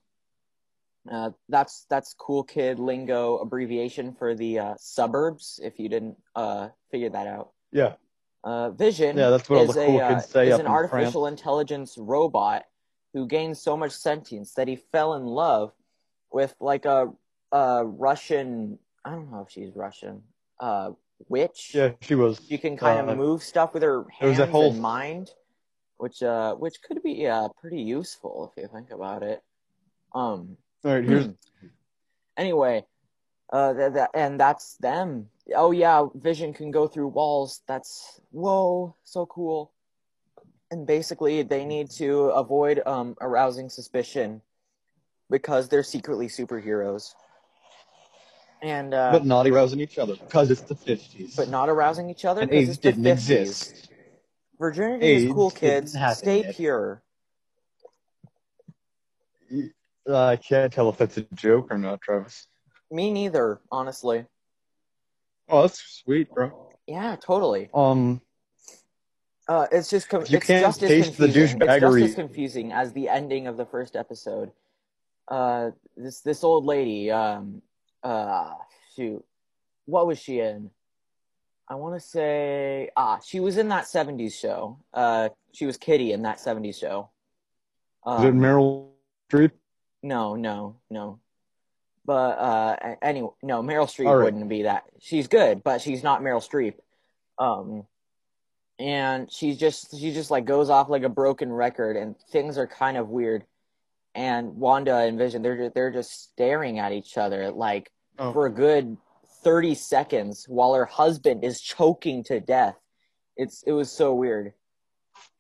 Uh, 1.12 1.32
that's 1.50 1.86
that's 1.89 2.13
cool 2.13 2.44
kid 2.44 2.77
lingo 2.80 3.38
abbreviation 3.39 4.13
for 4.13 4.36
the 4.36 4.60
uh, 4.60 4.75
suburbs. 4.77 5.60
If 5.63 5.80
you 5.80 5.89
didn't 5.89 6.15
uh, 6.36 6.70
figure 6.91 7.10
that 7.10 7.25
out, 7.27 7.50
Yeah, 7.72 7.96
uh, 8.44 8.70
Vision 8.72 9.18
yeah, 9.18 9.30
that's 9.32 9.50
what 9.50 9.58
all 9.60 9.65
the 9.65 9.74
cool 9.74 10.00
a 10.00 10.03
uh, 10.03 10.13
kids 10.20 10.30
say 10.32 10.48
is 10.50 10.53
an 10.56 10.62
in 10.62 10.65
France. 10.68 10.91
artificial 10.94 11.25
intelligence 11.27 11.96
robot 11.98 12.65
who 13.13 13.27
gained 13.27 13.58
so 13.58 13.75
much 13.77 13.91
sentience 13.91 14.53
that 14.56 14.68
he 14.68 14.75
fell 14.75 15.15
in 15.15 15.25
love 15.25 15.74
with 16.32 16.56
like 16.60 16.86
a, 16.86 17.12
a 17.51 17.86
Russian. 17.86 18.80
I 19.03 19.12
don't 19.12 19.32
know 19.32 19.41
if 19.41 19.50
she's 19.51 19.75
Russian. 19.75 20.24
Uh, 20.60 20.91
witch 21.27 21.72
Yeah, 21.74 21.91
she 22.01 22.15
was. 22.15 22.39
you 22.50 22.58
can 22.58 22.77
kind 22.77 23.08
Uh, 23.10 23.12
of 23.12 23.18
move 23.18 23.44
stuff 23.44 23.74
with 23.74 23.84
her 23.84 24.06
hands 24.10 24.38
that 24.38 24.50
whole- 24.50 24.72
and 24.72 24.82
mind, 24.82 25.32
which 25.98 26.24
uh, 26.24 26.56
which 26.56 26.82
could 26.82 27.01
be 27.03 27.27
uh, 27.27 27.50
pretty 27.60 27.82
useful 27.82 28.51
if 28.56 28.62
you 28.62 28.68
think 28.70 28.91
about 28.91 29.24
it. 29.24 29.44
Um. 30.13 30.58
All 30.84 30.94
right, 30.94 31.03
here's 31.03 31.27
anyway, 32.38 32.86
uh, 33.53 33.74
th- 33.74 33.94
th- 33.94 34.08
and 34.13 34.39
that's 34.39 34.77
them. 34.77 35.30
Oh 35.56 35.72
yeah, 35.72 36.08
Vision 36.15 36.53
can 36.53 36.72
go 36.72 36.88
through 36.88 37.10
walls. 37.10 37.62
That's 37.68 38.20
whoa, 38.32 38.96
so 39.03 39.25
cool. 39.25 39.72
And 40.72 40.88
basically, 40.88 41.44
they 41.44 41.66
need 41.66 41.90
to 41.92 42.30
avoid 42.30 42.82
um 42.86 43.16
arousing 43.22 43.70
suspicion 43.70 44.42
because 45.30 45.68
they're 45.68 45.84
secretly 45.84 46.28
superheroes. 46.28 47.13
And 48.63 48.94
uh, 48.94 49.12
but 49.12 49.25
not 49.25 49.48
arousing 49.48 49.80
each 49.82 49.98
other 49.98 50.16
because 50.16 50.50
it's 50.51 50.62
the 50.62 50.75
50s. 50.75 51.36
but 51.36 51.50
not 51.50 51.68
arousing 51.68 52.10
each 52.10 52.25
other 52.25 52.46
because 52.46 52.58
AIDS 52.60 52.70
it's 52.70 52.78
the 52.80 52.92
didn't 52.92 53.06
50s. 53.06 53.12
exist. 53.12 53.90
Virginity 54.60 55.06
AIDS 55.08 55.24
is 55.24 55.34
cool, 55.34 55.51
kids. 55.51 55.98
Stay 56.13 56.42
yet. 56.42 56.56
pure. 56.56 57.04
Uh, 60.08 60.25
I 60.25 60.36
can't 60.38 60.72
tell 60.72 60.90
if 60.90 60.98
that's 60.98 61.18
a 61.18 61.22
joke 61.34 61.68
or 61.72 61.78
not, 61.78 62.01
Travis. 62.01 62.48
Me 62.92 63.12
neither, 63.12 63.60
honestly. 63.72 64.25
Oh, 65.50 65.62
that's 65.63 65.82
sweet, 66.04 66.30
bro. 66.32 66.70
Yeah, 66.88 67.16
totally. 67.20 67.70
Um, 67.74 68.22
Uh, 69.48 69.67
it's 69.71 69.89
just 69.89 70.07
com- 70.10 70.24
You 70.27 70.38
it's 70.38 70.48
can't 70.48 70.65
just 70.65 70.83
as 70.83 70.89
taste 70.89 71.17
the 71.17 71.25
confusing. 71.25 71.62
It's 71.62 71.81
just 71.81 71.98
as 71.98 72.15
confusing 72.15 72.71
as 72.71 72.93
the 72.93 73.10
ending 73.10 73.48
of 73.48 73.57
the 73.57 73.65
first 73.65 73.95
episode. 73.95 74.51
Uh, 75.27 75.71
this 75.98 76.21
this 76.21 76.43
old 76.43 76.65
lady. 76.65 77.12
Um, 77.12 77.62
uh, 78.03 78.53
shoot, 78.95 79.24
what 79.86 80.07
was 80.07 80.19
she 80.19 80.39
in? 80.39 80.69
I 81.67 81.75
want 81.75 81.95
to 81.95 82.05
say 82.05 82.89
ah, 82.95 83.19
she 83.25 83.39
was 83.39 83.57
in 83.57 83.69
that 83.69 83.86
'70s 83.86 84.33
show. 84.33 84.77
Uh, 84.93 85.29
she 85.53 85.65
was 85.65 85.77
Kitty 85.77 86.12
in 86.12 86.24
that 86.24 86.38
'70s 86.38 86.79
show. 86.79 87.10
is 88.17 88.24
it 88.24 88.29
Um, 88.29 88.39
Meryl 88.39 88.89
Streep? 89.31 89.51
No, 90.03 90.36
no, 90.36 90.77
no. 90.89 91.19
But 92.03 92.13
uh, 92.39 92.95
anyway, 93.01 93.29
no, 93.43 93.62
Meryl 93.62 93.86
Streep 93.86 94.05
right. 94.05 94.24
wouldn't 94.24 94.50
be 94.50 94.63
that. 94.63 94.86
She's 95.00 95.27
good, 95.27 95.63
but 95.63 95.81
she's 95.81 96.03
not 96.03 96.21
Meryl 96.21 96.41
Streep. 96.45 96.75
Um, 97.38 97.86
and 98.81 99.31
she's 99.31 99.57
just 99.57 99.97
she 99.97 100.11
just 100.11 100.31
like 100.31 100.45
goes 100.45 100.69
off 100.69 100.89
like 100.89 101.03
a 101.03 101.09
broken 101.09 101.51
record, 101.53 101.95
and 101.95 102.15
things 102.31 102.57
are 102.57 102.67
kind 102.67 102.97
of 102.97 103.09
weird. 103.09 103.45
And 104.13 104.57
Wanda 104.57 104.95
and 104.97 105.17
Vision, 105.17 105.41
they're 105.41 105.55
just, 105.57 105.73
they're 105.73 105.91
just 105.91 106.23
staring 106.31 106.79
at 106.79 106.91
each 106.91 107.17
other 107.17 107.51
like 107.51 107.91
Oh. 108.19 108.33
for 108.33 108.45
a 108.45 108.51
good 108.51 108.97
thirty 109.43 109.73
seconds 109.73 110.45
while 110.50 110.73
her 110.73 110.85
husband 110.85 111.43
is 111.43 111.61
choking 111.61 112.23
to 112.25 112.39
death. 112.41 112.75
It's 113.38 113.63
it 113.63 113.71
was 113.71 113.89
so 113.91 114.13
weird. 114.13 114.53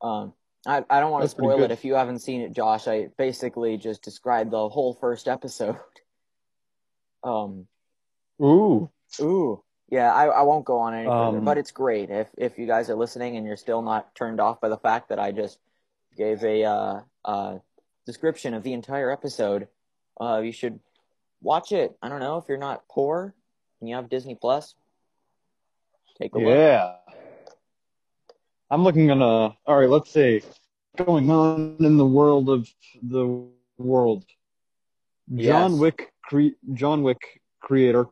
Um, 0.01 0.33
I, 0.65 0.83
I 0.89 0.99
don't 0.99 1.11
want 1.11 1.23
to 1.23 1.29
spoil 1.29 1.61
it 1.63 1.71
if 1.71 1.83
you 1.83 1.95
haven't 1.95 2.19
seen 2.19 2.41
it, 2.41 2.53
Josh. 2.53 2.87
I 2.87 3.09
basically 3.17 3.77
just 3.77 4.03
described 4.03 4.51
the 4.51 4.69
whole 4.69 4.93
first 4.93 5.27
episode. 5.27 5.77
Um, 7.23 7.67
Ooh, 8.41 8.89
ooh, 9.19 9.63
yeah, 9.91 10.11
I, 10.13 10.25
I 10.27 10.41
won't 10.41 10.65
go 10.65 10.79
on 10.79 10.93
any 10.95 11.05
further, 11.05 11.37
Um, 11.39 11.45
but 11.45 11.57
it's 11.59 11.71
great 11.71 12.09
if 12.09 12.27
if 12.37 12.57
you 12.57 12.65
guys 12.65 12.89
are 12.89 12.95
listening 12.95 13.37
and 13.37 13.45
you're 13.45 13.57
still 13.57 13.81
not 13.83 14.15
turned 14.15 14.39
off 14.39 14.59
by 14.59 14.69
the 14.69 14.77
fact 14.77 15.09
that 15.09 15.19
I 15.19 15.31
just 15.31 15.59
gave 16.17 16.43
a 16.43 16.63
uh, 16.63 17.01
uh, 17.25 17.57
description 18.05 18.53
of 18.55 18.63
the 18.63 18.73
entire 18.73 19.11
episode. 19.11 19.67
Uh, 20.19 20.41
you 20.43 20.51
should 20.51 20.79
watch 21.41 21.71
it. 21.71 21.95
I 22.01 22.09
don't 22.09 22.19
know 22.19 22.37
if 22.37 22.45
you're 22.47 22.57
not 22.57 22.87
poor 22.89 23.33
and 23.79 23.89
you 23.89 23.95
have 23.95 24.09
Disney 24.09 24.35
Plus. 24.35 24.75
Take 26.17 26.35
a 26.35 26.39
look. 26.39 26.47
yeah. 26.47 26.95
I'm 28.69 28.83
looking 28.83 29.11
on 29.11 29.21
a. 29.21 29.25
All 29.65 29.77
right, 29.79 29.89
let's 29.89 30.11
see. 30.11 30.41
Going 30.97 31.29
on 31.29 31.77
in 31.79 31.97
the 31.97 32.05
world 32.05 32.49
of 32.49 32.69
the 33.01 33.45
world. 33.77 34.25
John 35.35 35.71
Yes. 35.73 35.79
Wick, 35.79 36.13
cre- 36.23 36.57
John 36.73 37.03
Wick 37.03 37.41
creator, 37.61 38.07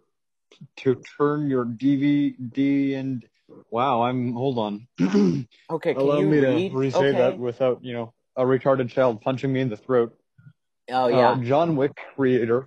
to 0.77 1.01
turn 1.17 1.49
your 1.49 1.65
DVD 1.65 2.95
and 2.95 3.25
wow, 3.71 4.01
I'm 4.03 4.33
hold 4.33 4.57
on. 4.57 4.87
Okay, 5.71 5.93
can 5.93 6.01
Allow 6.01 6.19
you 6.19 6.27
me 6.27 6.39
read? 6.39 6.71
to 6.71 6.77
re-say 6.77 6.97
okay. 6.97 7.11
that 7.17 7.37
without 7.37 7.83
you 7.83 7.93
know 7.93 8.13
a 8.35 8.43
retarded 8.43 8.89
child 8.89 9.21
punching 9.21 9.51
me 9.51 9.59
in 9.61 9.69
the 9.69 9.77
throat. 9.77 10.17
Oh 10.89 11.07
yeah. 11.07 11.29
Uh, 11.29 11.35
John 11.37 11.75
Wick 11.75 11.91
creator 12.15 12.65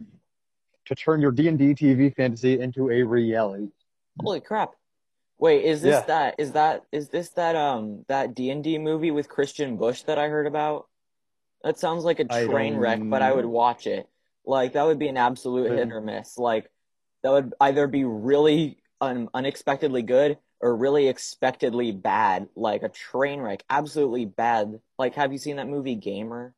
to 0.87 0.95
turn 0.95 1.21
your 1.21 1.33
D&D 1.33 1.75
TV 1.75 2.15
fantasy 2.15 2.61
into 2.61 2.91
a 2.91 3.03
reality. 3.03 3.69
Holy 4.21 4.41
crap! 4.41 4.71
Wait, 5.39 5.65
is 5.65 5.83
this 5.83 6.01
Yeah. 6.01 6.07
that? 6.07 6.35
Is 6.39 6.53
that? 6.53 6.85
Is 6.93 7.09
this 7.09 7.31
that? 7.31 7.57
Um, 7.57 8.05
that 8.09 8.35
D 8.35 8.51
and 8.51 8.63
D 8.63 8.79
movie 8.79 9.11
with 9.11 9.29
Christian 9.29 9.77
Bush 9.77 10.03
that 10.05 10.19
I 10.19 10.29
heard 10.29 10.47
about? 10.47 10.87
That 11.65 11.79
sounds 11.79 12.05
like 12.05 12.21
a 12.21 12.25
train 12.25 12.75
don't 12.75 12.81
wreck, 12.83 13.01
but 13.03 13.23
I 13.23 13.33
would 13.33 13.47
watch 13.47 13.87
it. 13.87 14.09
Like 14.45 14.73
that 14.73 14.85
would 14.85 14.99
be 14.99 15.09
an 15.09 15.17
absolute 15.17 15.71
hit 15.71 15.93
or 15.93 16.01
miss. 16.01 16.39
Like 16.39 16.71
that 17.23 17.31
would 17.31 17.55
either 17.61 17.87
be 17.87 18.05
really 18.05 18.79
un- 19.01 19.29
unexpectedly 19.35 20.03
good 20.03 20.39
or 20.61 20.77
really 20.77 21.09
expectedly 21.09 21.93
bad. 21.93 22.49
Like 22.57 22.83
a 22.83 22.89
train 22.89 23.41
wreck, 23.41 23.63
absolutely 23.71 24.25
bad. 24.27 24.81
Like, 24.99 25.15
have 25.15 25.33
you 25.33 25.39
seen 25.39 25.57
that 25.57 25.69
movie 25.69 25.95
Gamer? 25.95 26.55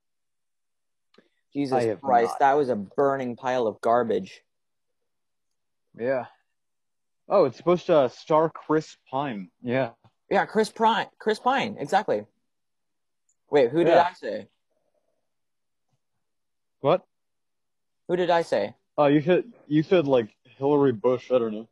Jesus 1.53 1.99
Christ, 2.03 2.31
not. 2.33 2.39
that 2.41 2.55
was 2.55 2.69
a 2.69 2.75
burning 2.77 3.37
pile 3.37 3.67
of 3.67 3.81
garbage. 3.81 4.43
Yeah. 5.99 6.25
Oh, 7.29 7.45
it's 7.45 7.57
supposed 7.57 7.87
to 7.87 7.97
uh, 7.97 8.09
star 8.09 8.51
Chris 8.51 8.97
Pine. 9.09 9.51
Yeah. 9.63 9.91
Yeah, 10.29 10.47
Chris 10.47 10.71
Pine. 10.71 11.07
Chris 11.19 11.39
Pine, 11.39 11.77
exactly. 11.79 12.25
Wait, 13.51 13.71
who 13.71 13.79
did 13.85 13.89
Yeah. 13.93 14.09
I 14.11 14.13
say? 14.15 14.49
What? 16.81 17.07
Who 18.09 18.17
did 18.17 18.31
I 18.31 18.43
say? 18.43 18.75
Oh, 18.99 19.07
you 19.07 19.23
said 19.23 19.45
you 19.67 19.83
said 19.83 20.07
like 20.07 20.34
Hillary 20.59 20.93
Bush. 20.93 21.31
I 21.31 21.39
don't 21.39 21.53
know. 21.55 21.69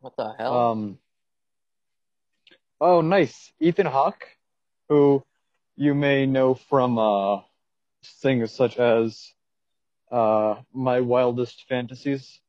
What 0.00 0.16
the 0.16 0.32
hell? 0.38 0.70
Um. 0.70 0.98
Oh, 2.80 3.00
nice. 3.00 3.52
Ethan 3.60 3.86
Hawke, 3.86 4.24
who 4.88 5.24
you 5.76 5.94
may 5.94 6.26
know 6.26 6.54
from 6.54 6.98
uh 6.98 7.40
things 8.22 8.52
such 8.52 8.76
as 8.78 9.32
uh, 10.12 10.56
my 10.72 11.00
wildest 11.00 11.64
fantasies. 11.68 12.40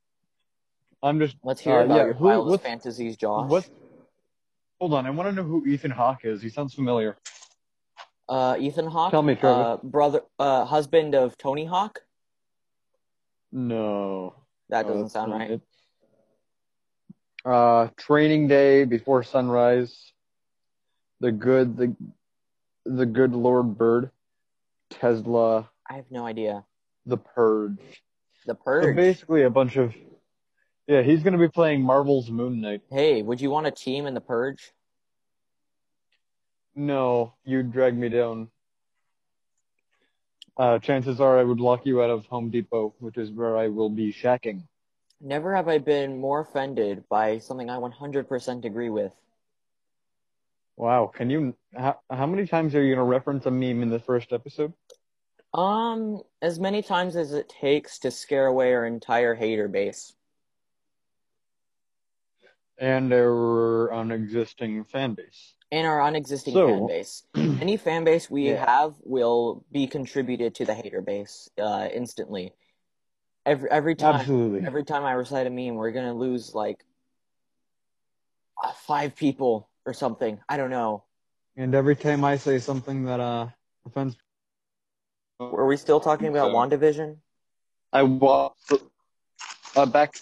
I'm 1.01 1.19
just 1.19 1.36
Let's 1.43 1.62
hear 1.62 1.79
Uh, 1.79 1.86
about 1.86 1.95
yeah, 1.95 2.03
your 2.05 2.13
who- 2.13 2.25
wildest 2.25 2.50
what's- 2.51 2.63
fantasies, 2.63 3.17
Josh. 3.17 3.50
what. 3.50 3.69
Hold 4.79 4.93
on, 4.93 5.05
I 5.05 5.09
want 5.09 5.27
to 5.27 5.33
know 5.36 5.43
who 5.43 5.65
Ethan 5.65 5.91
Hawke 5.91 6.24
is. 6.24 6.41
He 6.41 6.48
sounds 6.50 6.74
familiar. 6.74 7.17
Uh, 8.29 8.55
Ethan 8.59 8.86
Hawke. 8.88 9.12
Tell 9.12 9.21
me, 9.24 9.36
Trevor. 9.36 9.62
Uh, 9.62 9.77
brother, 9.83 10.21
uh, 10.38 10.63
husband 10.63 11.15
of 11.15 11.38
Tony 11.38 11.65
Hawk. 11.65 12.00
No, 13.51 14.36
That 14.70 14.84
doesn't 14.88 15.02
that's 15.04 15.14
sound 15.14 15.32
right. 15.32 15.52
it. 15.52 15.62
Uh, 17.46 17.88
Training 17.98 18.48
Day, 18.48 18.84
Before 18.86 19.24
Sunrise, 19.24 20.14
The 21.22 21.32
Good, 21.32 21.78
the 21.78 21.96
the 22.86 23.06
Good 23.06 23.34
Lord 23.34 23.78
Bird, 23.78 24.12
Tesla, 24.90 25.70
I 25.90 25.94
have 25.96 26.06
no 26.12 26.26
idea. 26.26 26.66
The 27.06 27.18
Purge. 27.18 27.80
The 28.46 28.54
So 28.54 28.64
Purge. 28.64 28.96
basically, 28.96 29.44
a 29.44 29.50
bunch 29.50 29.78
of 29.78 29.94
yeah. 30.88 31.02
He's 31.02 31.24
gonna 31.24 31.38
be 31.38 31.48
playing 31.50 31.82
Marvel's 31.82 32.30
Moon 32.30 32.62
Knight. 32.62 32.82
hey, 32.92 33.22
would 33.22 33.42
you 33.42 33.50
want 33.50 33.68
a 33.68 33.72
team 33.72 34.06
in 34.06 34.14
the 34.14 34.22
Purge? 34.22 34.72
No, 36.76 37.34
you'd 37.44 37.72
drag 37.72 37.98
me 37.98 38.10
down. 38.10 38.50
Uh, 40.60 40.78
chances 40.78 41.22
are 41.22 41.39
I 41.39 41.44
would 41.44 41.62
lock 41.62 41.86
you 41.86 42.04
out 42.04 42.10
of 42.10 42.25
Home 42.25 42.50
Depot, 42.50 42.94
which 43.00 43.18
is 43.18 43.32
where 43.32 43.56
I 43.58 43.70
will 43.70 43.89
be 43.89 44.12
shacking. 44.12 44.63
Never 45.22 45.56
have 45.56 45.70
I 45.70 45.78
been 45.78 46.20
more 46.20 46.42
offended 46.42 47.06
by 47.08 47.38
something 47.38 47.70
I 47.70 47.78
100% 47.78 48.66
agree 48.66 48.89
with. 48.89 49.13
Wow, 50.75 51.12
can 51.13 51.30
you? 51.30 51.56
How, 51.78 52.00
how 52.10 52.25
many 52.25 52.46
times 52.46 52.75
are 52.75 52.84
you 52.84 52.94
gonna 52.94 53.06
reference 53.06 53.46
a 53.46 53.51
meme 53.51 53.82
in 53.84 53.89
the 53.89 54.00
first 54.00 54.34
episode? 54.34 54.74
Um, 55.54 56.22
as 56.42 56.60
many 56.60 56.82
times 56.82 57.16
as 57.16 57.34
it 57.34 57.48
takes 57.48 58.00
to 58.00 58.12
scare 58.12 58.48
away 58.48 58.74
our 58.74 58.86
entire 58.86 59.36
hater 59.36 59.70
base. 59.70 60.13
And 62.78 63.13
our 63.13 63.94
unexisting 63.94 64.84
fan 64.84 65.13
base. 65.13 65.54
And 65.72 65.86
our 65.88 66.02
unexisting 66.02 66.54
So- 66.54 66.68
fan 66.68 66.88
base. 66.88 67.24
Any 67.36 67.78
fan 67.78 68.04
base 68.04 68.30
we 68.30 68.50
Yeah. 68.52 68.66
have 68.66 68.96
will 69.04 69.64
be 69.72 69.88
contributed 69.88 70.56
to 70.56 70.66
the 70.66 70.74
hater 70.74 71.02
base 71.02 71.50
uh, 71.62 71.88
instantly. 71.94 72.54
Every 73.46 73.70
every 73.72 73.96
time 73.96 74.16
Absolutely. 74.16 74.66
every 74.66 74.84
time 74.84 75.04
I 75.06 75.14
recite 75.14 75.48
a 75.48 75.50
meme, 75.50 75.76
we're 75.76 75.92
gonna 75.92 76.14
lose 76.14 76.54
like 76.54 76.84
uh, 78.62 78.72
five 78.74 79.16
people 79.16 79.70
or 79.86 79.94
something. 79.94 80.40
I 80.50 80.58
don't 80.58 80.70
know. 80.70 81.04
And 81.56 81.74
every 81.74 81.96
time 81.96 82.24
I 82.24 82.38
say 82.38 82.60
something 82.60 83.06
that 83.06 83.20
uh 83.20 83.48
offends, 83.86 84.18
Are 85.40 85.66
we 85.66 85.78
still 85.78 86.00
talking 86.00 86.28
about 86.28 86.52
So- 86.52 86.56
WandaVision? 86.56 87.18
I 87.94 88.04
wa 88.04 88.52
uh, 89.76 89.86
back. 89.86 90.14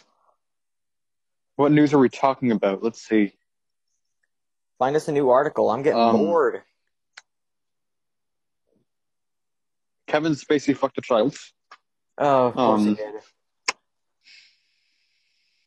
What 1.55 1.71
news 1.71 1.93
are 1.93 1.97
we 1.99 2.07
talking 2.09 2.51
about? 2.51 2.83
Let's 2.83 3.01
see. 3.01 3.33
Find 4.79 4.95
us 4.95 5.07
a 5.07 5.11
new 5.11 5.29
article. 5.29 5.69
I'm 5.69 5.81
getting 5.81 5.99
Um, 5.99 6.17
bored. 6.17 6.61
Kevin 10.07 10.33
Spacey 10.33 10.75
fucked 10.75 10.97
a 10.97 11.01
child. 11.01 11.35
Oh, 12.17 12.47
of 12.47 12.53
course 12.53 12.81
he 12.83 12.89
um, 12.89 12.95
did. 12.95 13.15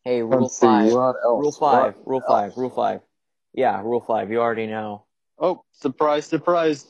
Hey, 0.04 0.22
rule 0.22 0.48
five. 0.48 0.92
what? 0.92 1.16
Rule 1.24 1.52
five. 1.52 1.94
What 1.96 2.06
Rule 2.08 2.20
else? 2.22 2.28
five. 2.28 2.56
Rule 2.56 2.70
five. 2.70 3.00
Yeah, 3.52 3.80
rule 3.82 4.00
five. 4.00 4.30
You 4.30 4.40
already 4.40 4.66
know. 4.66 5.04
Oh, 5.38 5.64
surprise, 5.72 6.26
surprise. 6.26 6.86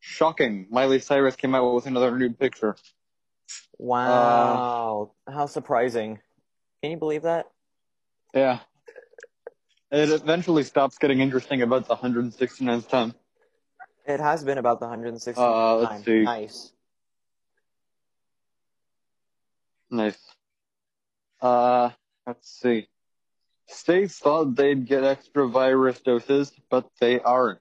Shocking. 0.00 0.66
Miley 0.70 0.98
Cyrus 0.98 1.36
came 1.36 1.54
out 1.54 1.72
with 1.74 1.86
another 1.86 2.16
nude 2.18 2.38
picture. 2.38 2.76
Wow. 3.78 5.12
How 5.28 5.46
surprising. 5.46 6.18
Can 6.82 6.90
you 6.90 6.96
believe 6.96 7.22
that? 7.22 7.46
Yeah. 8.34 8.58
It 9.92 10.08
eventually 10.08 10.62
stops 10.64 10.96
getting 10.96 11.20
interesting 11.20 11.60
about 11.60 11.86
the 11.86 11.94
169th 11.96 12.88
time. 12.88 13.14
It 14.06 14.20
has 14.20 14.42
been 14.42 14.56
about 14.58 14.80
the 14.80 14.86
160th 14.86 15.36
Uh, 15.36 15.76
let's 15.76 15.90
time. 15.92 16.02
see. 16.02 16.22
Nice. 16.22 16.72
Nice. 19.90 20.18
Uh, 21.42 21.90
let's 22.26 22.48
see. 22.50 22.88
States 23.68 24.18
thought 24.18 24.54
they'd 24.56 24.86
get 24.86 25.04
extra 25.04 25.46
virus 25.46 26.00
doses, 26.00 26.50
but 26.70 26.88
they 26.98 27.20
aren't. 27.20 27.60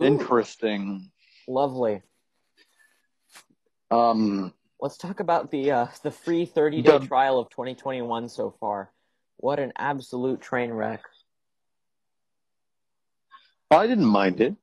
Ooh, 0.00 0.04
Interesting. 0.04 1.12
lovely. 1.46 2.02
Um, 3.92 4.52
Let's 4.80 4.98
talk 4.98 5.20
about 5.20 5.50
the 5.52 5.70
uh, 5.70 5.86
the 6.02 6.10
free 6.10 6.44
30 6.44 6.82
day 6.82 6.98
The- 6.98 7.06
trial 7.06 7.38
of 7.38 7.48
2021 7.50 8.28
so 8.28 8.50
far. 8.60 8.90
What 9.38 9.58
an 9.58 9.72
absolute 9.76 10.40
train 10.40 10.70
wreck. 10.70 11.02
I 13.70 13.86
didn't 13.86 14.06
mind 14.06 14.40
it. 14.40 14.54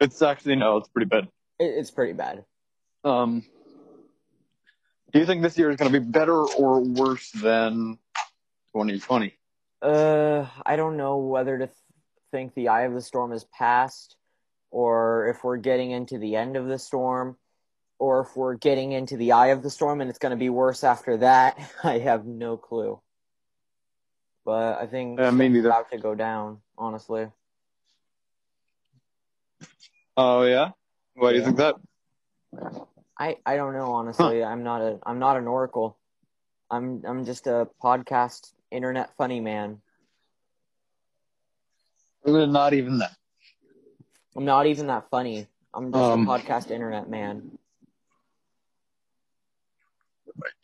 It's, 0.00 0.22
actually 0.22 0.56
no, 0.56 0.76
it's 0.76 0.88
pretty 0.88 1.08
bad. 1.08 1.24
It, 1.58 1.64
it's 1.64 1.90
pretty 1.90 2.12
bad. 2.12 2.44
Um, 3.04 3.44
do 5.12 5.18
you 5.18 5.26
think 5.26 5.42
this 5.42 5.56
year 5.56 5.70
is 5.70 5.76
going 5.76 5.90
to 5.90 6.00
be 6.00 6.04
better 6.04 6.42
or 6.42 6.80
worse 6.80 7.30
than 7.30 7.98
2020? 8.74 9.32
Uh, 9.80 10.46
I 10.64 10.76
don't 10.76 10.96
know 10.96 11.18
whether 11.18 11.58
to 11.58 11.66
th- 11.66 11.76
think 12.30 12.54
the 12.54 12.68
eye 12.68 12.82
of 12.82 12.92
the 12.92 13.00
storm 13.00 13.32
is 13.32 13.44
past, 13.44 14.16
or 14.70 15.28
if 15.28 15.44
we're 15.44 15.56
getting 15.56 15.90
into 15.90 16.18
the 16.18 16.36
end 16.36 16.56
of 16.56 16.66
the 16.66 16.78
storm, 16.78 17.36
or 17.98 18.20
if 18.20 18.36
we're 18.36 18.54
getting 18.54 18.92
into 18.92 19.16
the 19.16 19.32
eye 19.32 19.48
of 19.48 19.62
the 19.62 19.70
storm 19.70 20.00
and 20.00 20.10
it's 20.10 20.18
going 20.18 20.30
to 20.30 20.36
be 20.36 20.50
worse 20.50 20.84
after 20.84 21.18
that. 21.18 21.58
I 21.84 21.98
have 21.98 22.26
no 22.26 22.56
clue. 22.56 23.00
But 24.44 24.78
I 24.78 24.86
think 24.86 25.18
Yeah, 25.18 25.30
me 25.30 25.46
it's 25.48 25.66
about 25.66 25.90
to 25.90 25.98
go 25.98 26.14
down, 26.14 26.60
honestly. 26.78 27.28
Oh 30.16 30.42
yeah. 30.42 30.70
Why 31.14 31.32
do 31.32 31.38
you 31.38 31.44
think 31.44 31.56
that? 31.58 31.76
I, 33.18 33.36
I 33.46 33.56
don't 33.56 33.72
know, 33.72 33.92
honestly. 33.92 34.42
I'm 34.44 34.62
not 34.62 34.82
a 34.82 34.98
I'm 35.04 35.18
not 35.18 35.36
an 35.36 35.46
oracle. 35.46 35.96
I'm 36.70 37.02
I'm 37.06 37.24
just 37.24 37.46
a 37.46 37.68
podcast 37.82 38.52
internet 38.70 39.14
funny 39.16 39.40
man. 39.40 39.80
Not 42.26 42.74
even 42.74 42.98
that. 42.98 43.12
I'm 44.36 44.44
not 44.44 44.66
even 44.66 44.86
that 44.88 45.08
funny. 45.10 45.46
I'm 45.74 45.92
just 45.92 46.04
Um, 46.04 46.22
a 46.22 46.30
podcast 46.30 46.70
internet 46.70 47.08
man. 47.08 47.58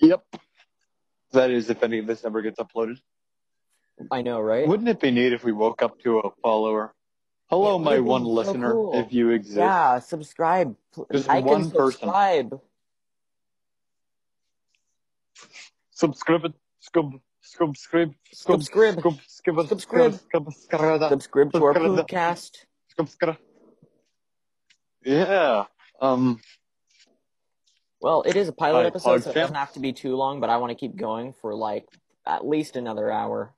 Yep. 0.01 0.25
That 1.33 1.51
is, 1.51 1.71
if 1.71 1.83
any 1.83 1.99
of 1.99 2.07
this 2.07 2.25
ever 2.25 2.43
gets 2.43 2.59
uploaded. 2.61 2.99
I 4.11 4.23
know, 4.23 4.41
right? 4.41 4.67
Wouldn't 4.67 4.89
it 4.89 5.01
be 5.01 5.11
neat 5.11 5.33
if 5.33 5.45
we 5.45 5.53
woke 5.53 5.83
up 5.83 6.01
to 6.01 6.19
a 6.19 6.31
follower? 6.43 6.95
Hello, 7.49 7.79
my 7.79 8.01
one 8.01 8.23
so 8.23 8.29
listener, 8.31 8.73
cool. 8.73 8.99
if 8.99 9.13
you 9.13 9.31
exist. 9.31 9.59
Yeah, 9.59 9.99
subscribe. 9.99 10.75
Just 11.13 11.29
like 11.29 11.45
one 11.45 11.63
and 11.63 11.73
person. 11.73 12.01
subscribe. 12.01 12.61
Subscribe 15.91 16.45
it. 16.47 16.53
Scub. 16.83 17.21
Subscribe. 17.43 18.15
Subscribe. 18.33 18.97
Scub. 18.97 19.21
Skib. 19.29 19.69
Subscribe. 19.69 20.13
Skib. 20.13 20.53
Subscribe. 20.53 21.09
Subscribe 21.11 21.53
to 21.53 21.65
our 21.65 21.75
Subscribe. 21.75 22.07
podcast. 22.07 22.51
Subscribe. 22.97 23.37
Yeah. 25.05 25.65
Um. 26.01 26.41
Well, 28.03 28.23
it 28.23 28.35
is 28.35 28.49
a 28.49 28.53
pilot 28.53 28.81
Hi, 28.81 28.87
episode, 28.89 29.23
so 29.23 29.31
it 29.31 29.35
doesn't 29.35 29.55
have 29.55 29.73
to 29.75 29.81
be 29.81 29.93
too 29.93 30.17
long, 30.17 30.41
but 30.41 30.51
I 30.51 30.57
want 30.57 30.71
to 30.71 30.75
keep 30.75 30.97
going 30.97 31.35
for 31.41 31.55
like 31.55 31.87
at 32.27 32.45
least 32.45 32.75
another 32.75 33.13
hour. 33.13 33.55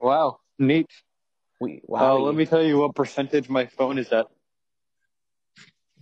Wow. 0.00 0.38
Neat. 0.56 0.86
We 1.60 1.82
wow. 1.84 2.16
Uh, 2.16 2.18
let 2.20 2.36
me 2.36 2.46
tell 2.46 2.62
you 2.62 2.78
what 2.78 2.94
percentage 2.94 3.48
my 3.48 3.66
phone 3.66 3.98
is 3.98 4.12
at. 4.12 4.26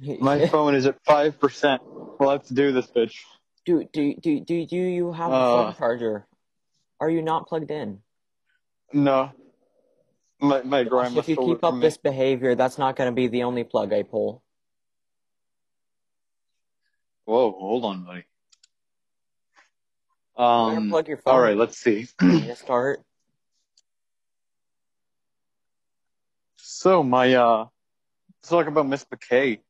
My 0.20 0.46
phone 0.46 0.76
is 0.76 0.86
at 0.86 1.02
five 1.04 1.40
percent. 1.40 1.82
Well, 1.84 2.28
let's 2.28 2.48
do 2.48 2.70
this, 2.70 2.86
bitch. 2.86 3.16
do, 3.64 3.82
do 3.92 4.14
do 4.14 4.38
do 4.40 4.66
do 4.66 4.76
you 4.76 5.10
have 5.10 5.32
a 5.32 5.34
Uh. 5.34 5.64
phone 5.64 5.74
charger? 5.76 6.26
Are 7.00 7.10
you 7.10 7.22
not 7.22 7.48
plugged 7.48 7.70
in? 7.70 8.00
No. 8.92 9.32
My 10.40 10.62
my 10.62 10.84
grandma 10.84 11.18
if 11.18 11.28
you 11.28 11.36
keep 11.36 11.64
up 11.64 11.80
this 11.80 11.96
behavior, 11.96 12.54
that's 12.54 12.78
not 12.78 12.94
going 12.94 13.10
to 13.10 13.14
be 13.14 13.26
the 13.26 13.42
only 13.42 13.64
plug 13.64 13.92
I 13.92 14.02
pull. 14.04 14.42
Whoa, 17.28 17.50
hold 17.50 17.84
on, 17.84 18.04
buddy. 18.04 18.24
Um. 20.34 20.88
plug 20.88 21.08
your 21.08 21.18
phone. 21.18 21.34
All 21.34 21.40
right, 21.42 21.58
let's 21.58 21.76
see. 21.76 22.06
start. 22.54 23.02
So 26.56 27.02
my 27.02 27.34
uh, 27.34 27.66
let's 28.40 28.48
talk 28.48 28.66
about 28.66 28.88
Miss 28.88 29.04
McKay. 29.04 29.60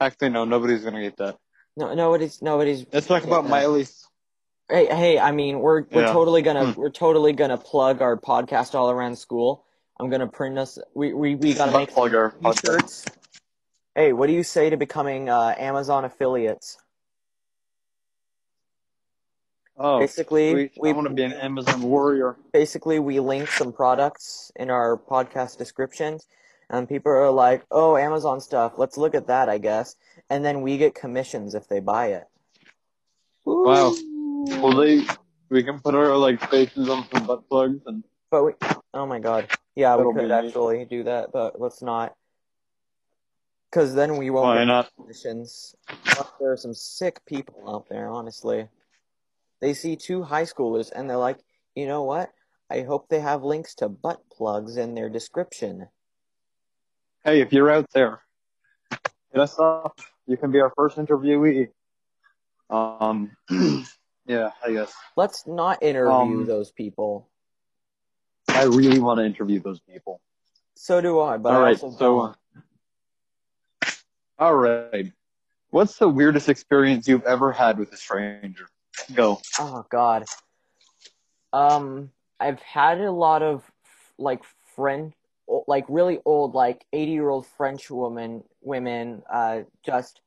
Actually, 0.00 0.28
no, 0.28 0.44
nobody's 0.44 0.84
gonna 0.84 1.02
get 1.02 1.16
that. 1.16 1.36
No, 1.76 1.92
nobody's 1.92 2.40
nobody's. 2.40 2.86
Let's 2.92 3.08
talk 3.08 3.24
about 3.24 3.42
Yeah. 3.46 3.50
Miley's. 3.50 4.06
Hey, 4.70 4.86
hey! 4.86 5.18
I 5.18 5.32
mean, 5.32 5.58
we're 5.58 5.82
we're 5.90 6.02
Yeah. 6.02 6.12
totally 6.12 6.42
gonna 6.42 6.70
Hmm. 6.72 6.80
we're 6.80 6.90
totally 6.90 7.32
gonna 7.32 7.58
plug 7.58 8.00
our 8.00 8.16
podcast 8.16 8.76
all 8.76 8.90
around 8.92 9.18
school. 9.18 9.66
I'm 9.98 10.08
gonna 10.08 10.28
print 10.28 10.56
us. 10.56 10.78
We 10.94 11.12
we 11.12 11.34
we 11.34 11.52
gotta 11.54 11.72
make 11.76 11.90
plug 11.90 12.14
our 12.14 12.30
podcast. 12.30 13.08
T-shirts. 13.96 14.06
Hey, 14.08 14.12
what 14.12 14.26
do 14.26 14.32
you 14.32 14.42
say 14.42 14.70
to 14.70 14.76
becoming 14.76 15.28
uh, 15.28 15.54
Amazon 15.58 16.04
affiliates? 16.04 16.78
Oh, 19.78 19.98
Basically, 20.00 20.52
sweet. 20.52 20.72
we- 20.80 20.90
I 20.90 20.92
want 20.92 21.08
to 21.08 21.14
be 21.14 21.22
an 21.22 21.34
Amazon 21.34 21.82
warrior. 21.82 22.36
Basically, 22.52 22.98
we 22.98 23.20
link 23.20 23.48
some 23.48 23.72
products 23.72 24.50
in 24.56 24.70
our 24.70 24.96
podcast 24.96 25.58
descriptions, 25.58 26.26
and 26.70 26.88
people 26.88 27.12
are 27.12 27.30
like, 27.30 27.66
"Oh, 27.70 27.96
Amazon 27.96 28.40
stuff. 28.40 28.78
Let's 28.78 28.96
look 28.96 29.14
at 29.14 29.26
that, 29.26 29.48
I 29.50 29.58
guess." 29.58 29.96
And 30.30 30.44
then 30.44 30.62
we 30.62 30.78
get 30.78 30.94
commissions 30.94 31.54
if 31.54 31.68
they 31.68 31.80
buy 31.80 32.06
it. 32.06 32.24
Wow. 33.44 33.94
Well, 34.62 34.72
they 34.76 35.02
we 35.50 35.62
can 35.62 35.78
put 35.80 35.94
our 35.94 36.16
like 36.16 36.40
faces 36.50 36.88
on 36.88 37.04
some 37.12 37.26
butt 37.26 37.46
plugs 37.48 37.80
and 37.86 38.02
But 38.30 38.44
we, 38.44 38.52
oh 38.94 39.06
my 39.06 39.18
god, 39.20 39.50
yeah, 39.74 39.96
That'll 39.96 40.12
we 40.12 40.22
be 40.22 40.26
could 40.26 40.42
neat. 40.42 40.46
actually 40.48 40.84
do 40.86 41.04
that, 41.04 41.32
but 41.32 41.60
let's 41.60 41.82
not, 41.82 42.14
because 43.70 43.94
then 43.94 44.16
we 44.16 44.30
won't 44.30 44.46
why 44.46 44.58
get 44.58 44.64
not? 44.66 44.90
commissions. 44.96 45.74
Plus, 46.06 46.28
There 46.40 46.52
are 46.52 46.56
some 46.56 46.74
sick 46.74 47.24
people 47.26 47.68
out 47.68 47.88
there, 47.88 48.08
honestly. 48.08 48.68
They 49.60 49.74
see 49.74 49.96
two 49.96 50.22
high 50.22 50.42
schoolers 50.44 50.92
and 50.94 51.08
they're 51.08 51.16
like, 51.16 51.38
you 51.74 51.86
know 51.86 52.02
what? 52.04 52.30
I 52.70 52.82
hope 52.82 53.08
they 53.08 53.20
have 53.20 53.42
links 53.42 53.74
to 53.76 53.88
butt 53.88 54.20
plugs 54.30 54.76
in 54.76 54.94
their 54.94 55.08
description. 55.08 55.88
Hey, 57.24 57.40
if 57.40 57.52
you're 57.52 57.70
out 57.70 57.86
there, 57.92 58.20
hit 58.90 59.40
us 59.40 59.58
up. 59.58 59.98
You 60.26 60.36
can 60.36 60.50
be 60.50 60.60
our 60.60 60.72
first 60.76 60.96
interviewee. 60.96 61.68
Um, 62.70 63.36
yeah, 64.26 64.50
I 64.64 64.72
guess 64.72 64.92
Let's 65.16 65.46
not 65.46 65.82
interview 65.82 66.10
Um, 66.12 66.46
those 66.46 66.72
people. 66.72 67.28
I 68.48 68.64
really 68.64 68.98
want 68.98 69.18
to 69.18 69.24
interview 69.24 69.60
those 69.60 69.80
people. 69.80 70.20
So 70.74 71.00
do 71.00 71.20
I, 71.20 71.36
but 71.38 71.54
All 71.54 71.60
I 71.60 71.62
right, 71.64 71.82
also 71.82 71.96
so 71.96 71.98
don't. 71.98 72.36
All 74.38 74.54
right, 74.54 75.12
what's 75.70 75.98
the 75.98 76.08
weirdest 76.08 76.48
experience 76.48 77.08
you've 77.08 77.24
ever 77.24 77.52
had 77.52 77.78
with 77.78 77.92
a 77.92 77.96
stranger? 77.96 78.68
Go. 79.14 79.40
Oh 79.58 79.84
God. 79.90 80.24
Um, 81.52 82.10
I've 82.40 82.60
had 82.60 83.00
a 83.00 83.10
lot 83.10 83.42
of 83.42 83.70
like 84.18 84.42
friend, 84.74 85.14
like 85.66 85.84
really 85.88 86.18
old, 86.24 86.54
like 86.54 86.84
eighty-year-old 86.92 87.46
French 87.46 87.90
woman, 87.90 88.44
women, 88.60 89.22
uh, 89.32 89.60
just, 89.84 90.20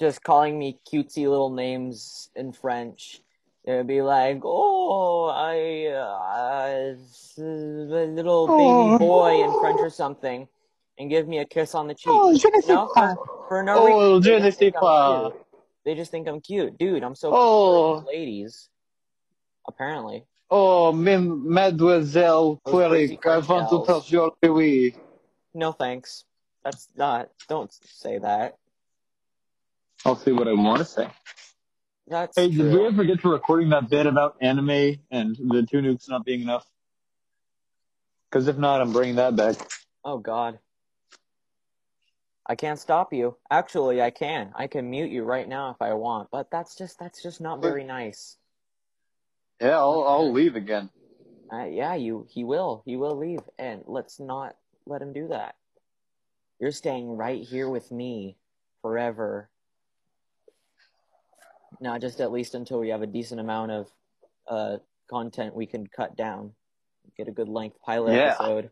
just 0.00 0.22
calling 0.24 0.58
me 0.58 0.78
cutesy 0.90 1.28
little 1.28 1.50
names 1.50 2.30
in 2.34 2.52
French. 2.52 3.20
They'd 3.64 3.86
be 3.86 4.02
like, 4.02 4.40
"Oh, 4.42 5.26
I, 5.26 5.86
uh, 5.94 6.96
a 7.38 8.06
little 8.06 8.48
Oh. 8.48 8.56
baby 8.56 8.98
boy" 8.98 9.44
in 9.44 9.52
French 9.54 9.80
or 9.80 9.90
something, 9.90 10.48
and 10.98 11.10
give 11.10 11.26
me 11.28 11.38
a 11.38 11.44
kiss 11.44 11.74
on 11.74 11.88
the 11.88 11.94
cheek. 11.94 12.12
Oh, 12.12 12.34
je 12.36 12.48
ne 12.48 12.60
sais 12.60 12.74
No, 12.74 12.88
pas. 12.94 13.14
for, 13.14 13.44
for 13.48 13.62
no 13.62 13.82
Oh, 13.82 14.14
reason. 14.16 14.22
je 14.22 14.30
They 14.32 14.38
ne 14.38 14.44
just 14.46 14.58
sais 14.58 14.70
think 14.72 14.74
I'm 14.76 14.80
pas. 14.82 15.32
cute. 15.32 15.46
They 15.84 15.94
just 15.94 16.10
think 16.10 16.28
I'm 16.28 16.40
cute, 16.40 16.78
dude. 16.78 17.02
I'm 17.02 17.14
so 17.14 17.32
Oh. 17.32 17.96
cute 18.04 18.06
ladies. 18.14 18.68
Apparently, 19.66 20.24
Oh, 20.50 20.92
même 20.92 21.44
mademoiselle, 21.44 22.60
Those 22.66 22.88
crazy 22.88 23.16
Pueric, 23.16 23.22
French 23.22 23.44
avant 23.44 23.68
tout 23.70 23.84
gals. 23.86 24.12
no 25.54 25.72
thanks. 25.72 26.24
That's 26.64 26.88
not. 26.96 27.30
Don't 27.48 27.72
say 27.72 28.18
that. 28.18 28.56
I'll 30.04 30.16
see 30.16 30.32
what 30.32 30.48
I 30.48 30.52
want 30.52 30.78
to 30.78 30.84
say. 30.84 31.08
That's 32.06 32.36
Hey, 32.36 32.50
true. 32.52 32.64
did 32.64 32.72
we 32.74 32.86
ever 32.86 33.04
get 33.04 33.20
to 33.20 33.30
recording 33.30 33.70
that 33.70 33.88
bit 33.88 34.06
about 34.06 34.36
anime 34.40 34.98
and 35.10 35.36
the 35.36 35.66
two 35.70 35.78
nukes 35.78 36.08
not 36.08 36.24
being 36.24 36.42
enough? 36.42 36.66
Because 38.30 38.48
if 38.48 38.58
not, 38.58 38.80
I'm 38.80 38.92
bringing 38.92 39.16
that 39.16 39.36
back. 39.36 39.56
Oh 40.04 40.18
God. 40.18 40.58
I 42.46 42.56
can't 42.56 42.78
stop 42.78 43.12
you. 43.12 43.36
Actually, 43.50 44.02
I 44.02 44.10
can. 44.10 44.52
I 44.56 44.66
can 44.66 44.90
mute 44.90 45.10
you 45.10 45.22
right 45.22 45.48
now 45.48 45.70
if 45.70 45.80
I 45.80 45.94
want, 45.94 46.28
but 46.32 46.50
that's 46.50 46.76
just 46.76 46.98
that's 46.98 47.22
just 47.22 47.40
not 47.40 47.60
very 47.62 47.84
nice. 47.84 48.36
Yeah, 49.60 49.78
I'll, 49.78 50.04
I'll 50.06 50.32
leave 50.32 50.56
again. 50.56 50.90
Uh, 51.52 51.66
yeah, 51.66 51.94
you 51.94 52.26
he 52.30 52.42
will. 52.44 52.82
He 52.84 52.96
will 52.96 53.16
leave 53.16 53.40
and 53.58 53.82
let's 53.86 54.18
not 54.18 54.56
let 54.86 55.02
him 55.02 55.12
do 55.12 55.28
that. 55.28 55.54
You're 56.58 56.72
staying 56.72 57.08
right 57.16 57.42
here 57.42 57.68
with 57.68 57.92
me 57.92 58.36
forever. 58.80 59.48
Not 61.80 62.00
just 62.00 62.20
at 62.20 62.32
least 62.32 62.54
until 62.54 62.80
we 62.80 62.88
have 62.88 63.02
a 63.02 63.06
decent 63.06 63.40
amount 63.40 63.70
of 63.70 63.88
uh 64.48 64.76
content 65.08 65.54
we 65.54 65.66
can 65.66 65.86
cut 65.86 66.16
down. 66.16 66.52
Get 67.16 67.28
a 67.28 67.32
good 67.32 67.48
length 67.48 67.76
pilot 67.84 68.14
Yeah. 68.14 68.36
episode. 68.38 68.70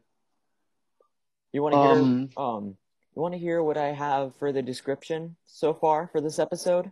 You 1.53 1.63
want 1.63 1.75
to 1.75 1.81
hear 1.81 1.93
Um, 1.93 2.29
um 2.37 2.77
you 3.15 3.23
want 3.23 3.35
to 3.35 3.39
hear 3.39 3.63
what 3.63 3.77
I 3.77 3.89
have 3.93 4.35
for 4.37 4.53
the 4.53 4.63
description 4.63 5.37
so 5.47 5.75
far 5.75 6.09
for 6.13 6.21
this 6.21 6.39
episode? 6.39 6.91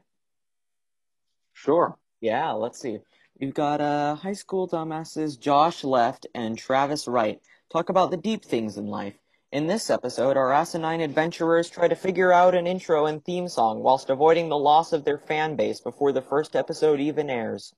sure. 1.52 1.98
Yeah, 2.20 2.52
let's 2.52 2.80
see. 2.80 2.98
We've 3.40 3.54
got 3.54 3.80
uh, 3.80 4.14
high 4.16 4.32
school 4.32 4.68
dumbasses 4.68 5.38
Josh 5.38 5.84
Left 5.84 6.26
and 6.34 6.56
Travis 6.58 7.06
Wright 7.08 7.40
talk 7.70 7.88
about 7.88 8.10
the 8.10 8.16
deep 8.16 8.44
things 8.44 8.76
in 8.76 8.86
life. 8.86 9.14
In 9.52 9.66
this 9.66 9.88
episode, 9.90 10.36
our 10.36 10.52
asinine 10.52 11.00
adventurers 11.00 11.70
try 11.70 11.88
to 11.88 11.94
figure 11.96 12.32
out 12.32 12.54
an 12.54 12.66
intro 12.66 13.06
and 13.06 13.24
theme 13.24 13.48
song 13.48 13.80
whilst 13.82 14.10
avoiding 14.10 14.48
the 14.48 14.58
loss 14.58 14.92
of 14.92 15.04
their 15.04 15.18
fan 15.18 15.56
base 15.56 15.80
before 15.80 16.12
the 16.12 16.22
first 16.22 16.54
episode 16.54 17.00
even 17.00 17.30
airs. 17.30 17.72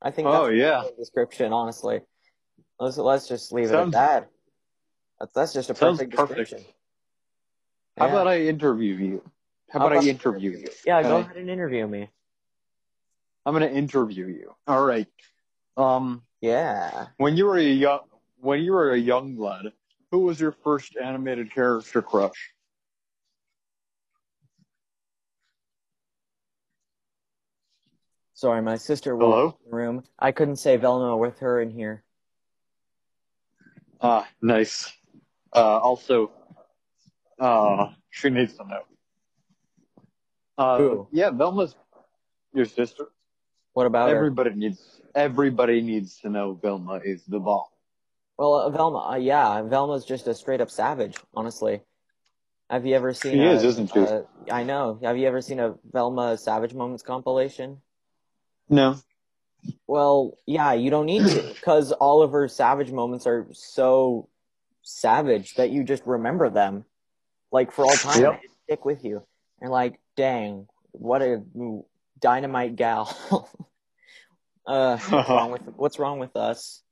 I 0.00 0.10
think 0.10 0.26
that's 0.26 0.36
Oh, 0.44 0.48
yeah. 0.48 0.84
a 0.84 0.96
description, 0.96 1.52
honestly. 1.52 2.00
Let's 2.80 2.96
let's 2.96 3.28
just 3.28 3.52
leave 3.52 3.68
Sounds- 3.68 3.94
it 3.94 3.98
at 3.98 4.20
that. 4.22 4.30
That's, 5.20 5.32
that's 5.32 5.52
just 5.52 5.70
a 5.70 5.74
perfect 5.74 6.14
perfect. 6.14 6.38
description. 6.40 6.73
How 7.96 8.06
Yeah. 8.06 8.12
about 8.12 8.26
I 8.28 8.40
interview 8.42 8.94
you? 8.94 9.30
How 9.70 9.78
How 9.80 9.86
about, 9.86 9.92
about- 9.98 10.04
I 10.04 10.08
interview 10.08 10.50
you? 10.50 10.68
Yeah, 10.84 11.02
Can 11.02 11.10
go 11.10 11.16
I- 11.18 11.20
ahead 11.20 11.36
and 11.36 11.48
interview 11.50 11.86
me. 11.86 12.10
I'm 13.46 13.52
gonna 13.52 13.66
interview 13.66 14.26
you. 14.26 14.54
All 14.66 14.84
right. 14.84 15.06
Um, 15.76 16.24
Yeah. 16.40 17.08
when 17.18 17.36
you 17.36 17.46
were 17.46 17.58
a 17.58 17.62
young, 17.62 18.00
when 18.38 18.62
you 18.62 18.72
were 18.72 18.92
a 18.92 18.98
young 18.98 19.36
lad, 19.36 19.72
who 20.10 20.20
was 20.20 20.40
your 20.40 20.52
first 20.52 20.96
animated 20.96 21.52
character 21.52 22.02
crush? 22.02 22.54
Sorry, 28.34 28.60
my 28.62 28.76
sister 28.76 29.16
Hello? 29.16 29.46
walked 29.46 29.64
in 29.64 29.70
the 29.70 29.76
room. 29.76 30.04
I 30.18 30.32
couldn't 30.32 30.56
say 30.56 30.76
Velma 30.76 31.16
with 31.16 31.38
her 31.38 31.60
in 31.60 31.70
here. 31.70 32.02
Ah, 34.00 34.28
nice. 34.42 34.92
Uh, 35.54 35.78
also, 35.78 36.32
uh, 37.38 37.88
she 38.10 38.30
needs 38.30 38.54
to 38.54 38.64
know. 38.66 38.82
Uh, 40.56 40.78
Who? 40.78 41.08
yeah, 41.12 41.30
Velma's 41.30 41.74
your 42.52 42.64
sister. 42.64 43.08
What 43.72 43.86
about 43.86 44.10
her? 44.10 44.16
Everybody 44.16 44.54
needs, 44.54 45.00
everybody 45.14 45.80
needs 45.80 46.20
to 46.20 46.30
know 46.30 46.54
Velma 46.54 47.00
is 47.04 47.24
the 47.24 47.40
bomb. 47.40 47.64
Well, 48.38 48.54
uh, 48.54 48.70
Velma, 48.70 49.10
uh, 49.10 49.16
yeah, 49.16 49.62
Velma's 49.62 50.04
just 50.04 50.26
a 50.28 50.34
straight 50.34 50.60
up 50.60 50.70
savage, 50.70 51.16
honestly. 51.34 51.82
Have 52.70 52.86
you 52.86 52.94
ever 52.94 53.12
seen? 53.12 53.32
She 53.32 53.38
a, 53.40 53.52
is, 53.52 53.64
isn't 53.64 53.92
she? 53.92 53.98
a- 53.98 54.24
I 54.50 54.62
know. 54.64 54.98
Have 55.02 55.16
you 55.16 55.26
ever 55.26 55.40
seen 55.40 55.60
a 55.60 55.74
Velma 55.92 56.38
Savage 56.38 56.74
Moments 56.74 57.02
compilation? 57.02 57.78
No. 58.68 58.96
Well, 59.86 60.36
yeah, 60.46 60.72
you 60.72 60.90
don't 60.90 61.06
need 61.06 61.26
to, 61.26 61.42
because 61.54 61.92
all 61.92 62.22
of 62.22 62.32
her 62.32 62.48
savage 62.48 62.90
moments 62.90 63.26
are 63.26 63.46
so 63.52 64.28
savage 64.82 65.54
that 65.54 65.70
you 65.70 65.84
just 65.84 66.04
remember 66.06 66.50
them, 66.50 66.84
like 67.54 67.70
for 67.70 67.86
all 67.86 67.94
time. 67.94 68.20
Yep. 68.20 68.40
They 68.42 68.48
stick 68.64 68.84
with 68.84 69.04
you, 69.04 69.22
and 69.60 69.70
like, 69.70 70.00
dang, 70.16 70.66
what 70.90 71.22
a 71.22 71.42
dynamite 72.20 72.74
gal. 72.74 73.16
uh, 74.66 74.98
what's 75.08 75.28
wrong 75.28 75.50
with 75.52 75.62
what's 75.76 75.98
wrong 75.98 76.18
with 76.18 76.36
us? 76.36 76.82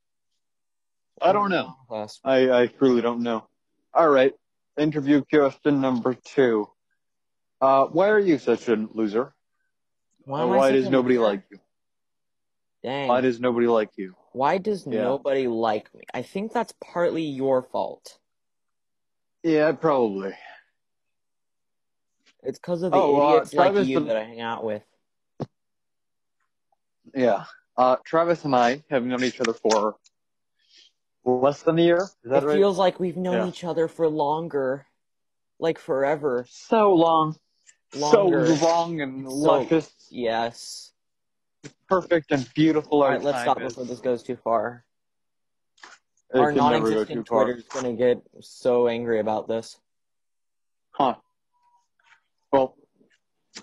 I 1.21 1.33
don't 1.33 1.51
know. 1.51 1.75
What's 1.89 1.91
wrong 1.91 2.01
with 2.01 2.05
us? 2.05 2.21
I, 2.25 2.63
I 2.63 2.67
truly 2.69 3.03
don't 3.03 3.23
know. 3.23 3.47
All 3.93 4.09
right. 4.09 4.33
Interview 4.79 5.23
question 5.29 5.81
number 5.81 6.15
two. 6.15 6.69
Uh, 7.61 7.87
why 7.87 8.09
are 8.09 8.19
you 8.19 8.39
such 8.39 8.69
a 8.69 8.77
loser? 8.95 9.35
Why, 10.25 10.45
why 10.45 10.73
does 10.73 10.89
nobody 10.89 11.19
loser? 11.19 11.29
like 11.29 11.43
you? 11.51 11.59
Dang. 12.83 13.09
Why 13.09 13.21
does 13.21 13.39
nobody 13.41 13.67
like 13.67 13.91
you? 13.97 14.15
Why 14.33 14.59
does 14.59 14.87
Yeah. 14.87 15.03
nobody 15.03 15.47
like 15.47 15.95
me? 15.95 16.05
I 16.15 16.23
think 16.23 16.53
that's 16.53 16.73
partly 16.81 17.23
your 17.23 17.63
fault. 17.63 18.19
Yeah, 19.43 19.73
probably. 19.73 20.33
It's 22.43 22.59
because 22.59 22.83
of 22.83 22.91
the 22.91 22.97
Oh, 22.97 23.21
uh, 23.21 23.31
idiots 23.35 23.55
like 23.55 23.75
you 23.87 24.01
the- 24.01 24.07
that 24.07 24.17
I 24.17 24.25
hang 24.25 24.41
out 24.41 24.65
with. 24.65 24.83
Yeah. 27.15 27.45
Uh, 27.77 27.97
Travis 28.05 28.45
and 28.45 28.55
I 28.55 28.83
have 28.91 29.05
known 29.05 29.23
each 29.25 29.41
other 29.41 29.53
for 29.53 29.97
less 31.25 31.63
than 31.63 31.79
a 31.79 31.83
year. 31.83 32.03
Is 32.25 32.31
that 32.31 32.43
It 32.43 32.47
right? 32.47 32.57
feels 32.57 32.79
like 32.79 32.99
we've 33.01 33.17
known 33.17 33.35
Yeah. 33.47 33.49
each 33.49 33.65
other 33.65 33.89
for 33.89 34.09
longer, 34.09 34.87
like 35.59 35.79
forever. 35.79 36.45
so 36.49 36.93
long. 36.95 37.37
Longer. 37.95 38.57
So 38.57 38.67
long 38.67 39.01
and 39.01 39.29
So- 39.29 39.35
luscious, 39.37 39.93
Yes. 40.11 40.93
perfect 41.89 42.33
and 42.33 42.49
beautiful. 42.55 43.03
All 43.03 43.09
right, 43.11 43.23
let's 43.23 43.43
stop 43.43 43.61
is. 43.61 43.73
before 43.73 43.85
this 43.85 44.01
goes 44.01 44.23
too 44.23 44.37
far. 44.37 44.85
It 46.35 46.39
Our 46.39 46.51
non-existent 46.53 47.27
too 47.27 47.31
far. 47.35 47.45
Twitter's 47.45 47.69
gonna 47.69 47.93
get 47.93 48.23
so 48.41 48.89
angry 48.89 49.21
about 49.21 49.47
this. 49.47 49.79
Huh. 50.93 51.17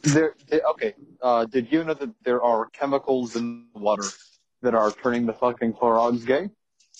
There, 0.04 0.36
there- 0.48 0.62
okay. 0.72 0.94
Uh, 1.22 1.46
did 1.46 1.72
you 1.72 1.84
know 1.84 1.94
that 1.96 2.10
there 2.24 2.42
are 2.44 2.68
chemicals 2.68 3.36
in 3.36 3.66
water 3.74 4.04
that 4.62 4.76
are 4.76 4.92
turning 4.92 5.26
the 5.26 5.34
fucking 5.34 5.74
Clorox 5.74 6.26
gay? 6.26 6.50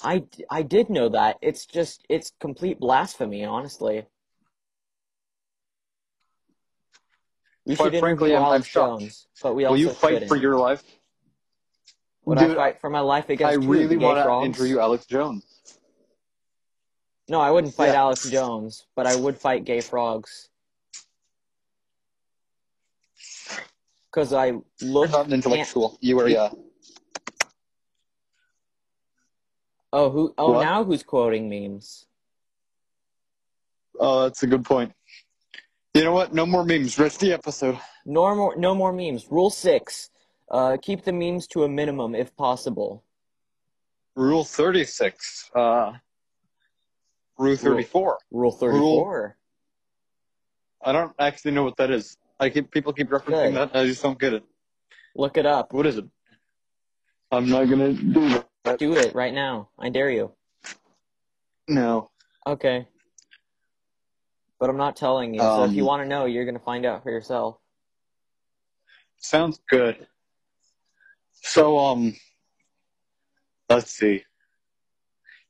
I, 0.04 0.24
I 0.50 0.62
did 0.64 0.90
know 0.90 1.10
that. 1.10 1.38
It's 1.42 1.66
just 1.66 2.06
it's 2.10 2.32
complete 2.40 2.80
blasphemy, 2.80 3.44
honestly. 3.46 4.06
We 7.66 7.76
Quite 7.76 7.92
should 7.94 8.00
frankly, 8.00 8.34
I'm- 8.34 8.44
I'm 8.46 8.64
shocked. 8.64 9.02
Jones, 9.02 9.28
but 9.44 9.54
we 9.56 9.64
Will 9.64 9.72
also 9.72 9.80
you 9.82 9.90
fight 9.90 10.14
shouldn't. 10.14 10.30
for 10.30 10.36
your 10.38 10.58
life? 10.58 10.84
Would 12.26 12.40
Dude, 12.40 12.52
I 12.52 12.56
fight 12.56 12.82
for 12.82 12.90
my 12.90 13.00
life 13.02 13.30
against 13.30 13.52
I 13.52 13.56
really 13.56 13.98
want 13.98 14.18
to 14.24 14.46
interview 14.46 14.80
Alex 14.80 15.06
Jones. 15.06 15.44
No, 17.28 17.40
I 17.40 17.52
wouldn't 17.52 17.74
fight 17.76 17.90
Yeah. 17.90 18.02
Alex 18.02 18.28
Jones, 18.30 18.86
but 18.96 19.06
I 19.06 19.16
would 19.16 19.38
fight 19.38 19.66
gay 19.66 19.82
frogs. 19.82 20.49
Because 24.12 24.34
I 24.34 24.46
You're 24.48 24.64
look. 24.82 25.12
not 25.12 25.28
an 25.28 25.34
intellectual. 25.34 25.98
You 26.02 26.16
were, 26.18 26.28
yeah. 26.28 26.50
Oh, 29.92 30.10
who? 30.10 30.34
Oh, 30.38 30.54
What? 30.54 30.62
now 30.64 30.84
who's 30.84 31.04
quoting 31.04 31.50
memes? 31.50 32.06
Oh, 34.00 34.24
that's 34.24 34.44
a 34.44 34.48
good 34.48 34.64
point. 34.64 34.94
You 35.94 36.04
know 36.04 36.12
what? 36.12 36.34
No 36.34 36.46
more 36.46 36.64
memes. 36.64 36.98
Rest 37.00 37.20
the 37.20 37.34
episode. 37.34 37.78
No 38.06 38.34
more, 38.36 38.56
no 38.56 38.74
more 38.76 38.94
memes. 38.94 39.28
Rule 39.30 39.50
six: 39.50 40.10
uh, 40.50 40.78
keep 40.82 41.04
the 41.04 41.12
memes 41.12 41.48
to 41.48 41.64
a 41.64 41.70
minimum 41.70 42.16
if 42.16 42.36
possible. 42.36 43.04
Rule 44.16 44.44
36. 44.44 45.52
Uh, 45.56 45.94
Rule 47.38 47.56
34. 47.56 48.18
Rule 48.32 48.52
thirty-four. 48.52 49.22
Rule, 49.22 49.34
I 50.84 50.92
don't 50.92 51.14
actually 51.20 51.52
know 51.52 51.64
what 51.64 51.78
that 51.78 51.90
is. 51.90 52.18
I 52.40 52.50
keep 52.50 52.72
people 52.72 52.94
keep 52.94 53.10
referencing 53.10 53.54
that. 53.56 53.76
I 53.76 53.86
just 53.86 54.02
don't 54.02 54.18
get 54.18 54.34
it. 54.34 54.44
Look 55.16 55.38
it 55.38 55.46
up. 55.46 55.74
What 55.74 55.86
is 55.86 55.98
it? 55.98 56.06
I'm 57.32 57.50
not 57.50 57.66
gonna 57.70 57.94
do 57.94 58.30
that. 58.64 58.80
Do 58.80 58.96
it 58.96 59.14
right 59.14 59.34
now. 59.34 59.70
I 59.78 59.90
dare 59.90 60.10
you. 60.10 60.32
No. 61.68 62.12
Okay. 62.48 62.88
But 64.60 64.70
I'm 64.70 64.78
not 64.78 64.96
telling 64.96 65.34
you. 65.34 65.42
so 65.42 65.64
if 65.66 65.74
you 65.74 65.84
Um, 65.84 65.88
want 65.88 66.04
to 66.04 66.08
know, 66.08 66.26
you're 66.26 66.46
gonna 66.46 66.60
find 66.60 66.86
out 66.86 67.04
for 67.04 67.12
yourself. 67.12 67.58
Sounds 69.18 69.60
good. 69.70 70.08
So, 71.42 71.78
um, 71.78 72.16
let's 73.70 73.92
see. 73.92 74.24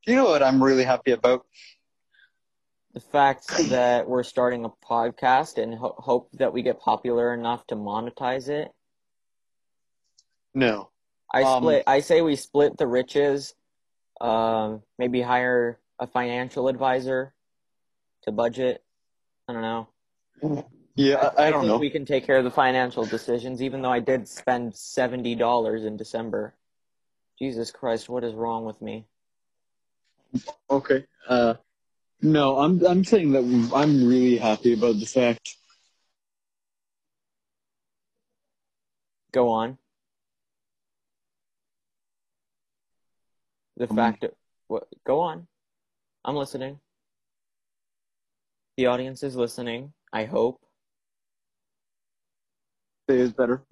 You 0.05 0.15
know 0.15 0.25
what 0.25 0.41
I'm 0.43 0.63
really 0.63 0.83
happy 0.83 1.11
about? 1.11 1.45
The 2.93 2.99
fact 2.99 3.47
that 3.69 4.09
we're 4.09 4.23
starting 4.23 4.65
a 4.65 4.69
podcast 4.69 5.61
and 5.61 5.75
ho- 5.75 5.95
hope 5.97 6.29
that 6.33 6.51
we 6.53 6.63
get 6.63 6.79
popular 6.79 7.33
enough 7.33 7.65
to 7.67 7.75
monetize 7.75 8.49
it. 8.49 8.71
No. 10.55 10.89
I 11.31 11.43
Um, 11.43 11.63
split. 11.63 11.83
I 11.85 11.99
say 11.99 12.21
we 12.21 12.35
split 12.35 12.77
the 12.77 12.87
riches. 12.87 13.53
Um, 14.19 14.81
maybe 14.97 15.21
hire 15.21 15.79
a 15.99 16.07
financial 16.07 16.67
advisor 16.67 17.33
to 18.23 18.31
budget. 18.31 18.83
I 19.47 19.53
don't 19.53 19.61
know. 19.61 20.65
Yeah, 20.95 21.31
I, 21.37 21.47
I 21.47 21.51
don't 21.51 21.61
think 21.61 21.71
know. 21.73 21.77
We 21.77 21.89
can 21.91 22.05
take 22.05 22.25
care 22.25 22.37
of 22.37 22.43
the 22.43 22.51
financial 22.51 23.05
decisions, 23.05 23.61
even 23.61 23.81
though 23.81 23.91
I 23.91 23.99
did 23.99 24.27
spend 24.27 24.75
seventy 24.75 25.35
dollars 25.35 25.85
in 25.85 25.95
December. 25.95 26.55
Jesus 27.37 27.71
Christ, 27.71 28.09
what 28.09 28.23
is 28.23 28.33
wrong 28.33 28.65
with 28.65 28.81
me? 28.81 29.05
Okay. 30.69 31.05
Uh, 31.27 31.53
no, 32.21 32.57
I'm 32.59 32.85
I'm 32.85 33.03
saying 33.03 33.31
that 33.33 33.71
I'm 33.73 34.07
really 34.07 34.37
happy 34.37 34.73
about 34.73 34.99
the 34.99 35.05
fact. 35.05 35.55
Go 39.31 39.49
on. 39.49 39.77
The 43.77 43.89
Um, 43.89 43.95
fact 43.95 44.21
that 44.21 44.33
what? 44.67 44.87
Go 45.05 45.21
on. 45.21 45.47
I'm 46.25 46.35
listening. 46.35 46.79
The 48.77 48.87
audience 48.87 49.23
is 49.23 49.35
listening. 49.35 49.93
I 50.11 50.25
hope. 50.25 50.61
Say 53.09 53.19
is 53.19 53.33
better. 53.33 53.63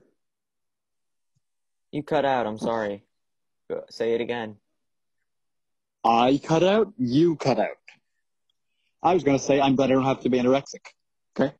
You 1.92 2.04
cut 2.04 2.26
out. 2.26 2.46
I'm 2.48 2.58
sorry. 2.58 3.04
Say 3.90 4.14
it 4.14 4.22
again. 4.22 4.58
I 6.04 6.40
cut 6.44 6.64
out. 6.64 6.94
You 6.98 7.36
cut 7.36 7.60
out. 7.60 7.78
I 9.04 9.14
was 9.14 9.24
gonna 9.24 9.40
say 9.40 9.62
I'm 9.62 9.76
glad 9.76 9.92
I 9.92 9.94
don't 9.94 10.04
have 10.04 10.22
to 10.22 10.30
be 10.30 10.40
anorexic. 10.40 10.86
Okay. 11.40 11.54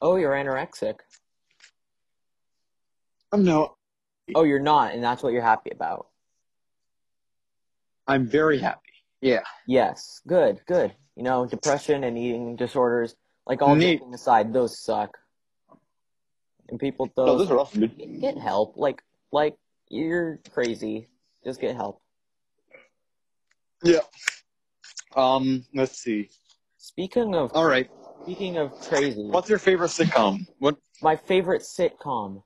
Oh, 0.00 0.16
you're 0.16 0.32
anorexic. 0.32 0.96
Um, 3.32 3.44
no, 3.44 3.76
Oh, 4.34 4.44
you're 4.44 4.60
not, 4.60 4.94
and 4.94 5.02
that's 5.02 5.22
what 5.22 5.32
you're 5.32 5.42
happy 5.42 5.70
about. 5.70 6.08
I'm 8.06 8.26
very 8.26 8.58
happy. 8.58 8.92
Yeah. 9.20 9.42
Yes, 9.66 10.20
good, 10.26 10.60
good. 10.66 10.94
You 11.16 11.22
know, 11.22 11.46
depression 11.46 12.04
and 12.04 12.16
eating 12.16 12.56
disorders, 12.56 13.14
like 13.46 13.62
all 13.62 13.74
Neat. 13.76 13.98
joking 13.98 14.14
aside, 14.14 14.52
those 14.52 14.78
suck. 14.80 15.18
And 16.68 16.78
people, 16.78 17.06
those, 17.16 17.26
No, 17.26 17.38
those 17.38 17.48
those 17.48 17.50
are 17.50 17.58
awesome, 17.58 17.80
dude. 17.80 18.20
get 18.20 18.38
help. 18.38 18.76
Like, 18.76 19.02
like 19.32 19.56
you're 19.88 20.38
crazy. 20.52 21.08
Just 21.44 21.60
get 21.60 21.74
help. 21.74 22.00
Yeah. 23.82 24.00
Um, 25.16 25.64
let's 25.74 25.98
see. 25.98 26.30
Speaking 26.82 27.34
of, 27.34 27.52
All 27.54 27.66
right. 27.66 27.90
speaking 28.22 28.56
of 28.56 28.72
crazy, 28.80 29.22
What's 29.24 29.50
your 29.50 29.58
favorite 29.58 29.88
sitcom? 29.88 30.46
What? 30.60 30.78
my 31.02 31.14
favorite 31.14 31.60
sitcom? 31.60 32.42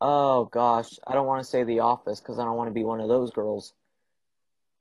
Oh 0.00 0.46
gosh, 0.46 0.98
I 1.06 1.14
don't 1.14 1.28
want 1.28 1.42
to 1.44 1.48
say 1.48 1.62
The 1.62 1.78
Office 1.78 2.18
because 2.18 2.40
I 2.40 2.44
don't 2.44 2.56
want 2.56 2.68
to 2.68 2.74
be 2.74 2.82
one 2.82 3.00
of 3.00 3.08
those 3.08 3.30
girls. 3.30 3.72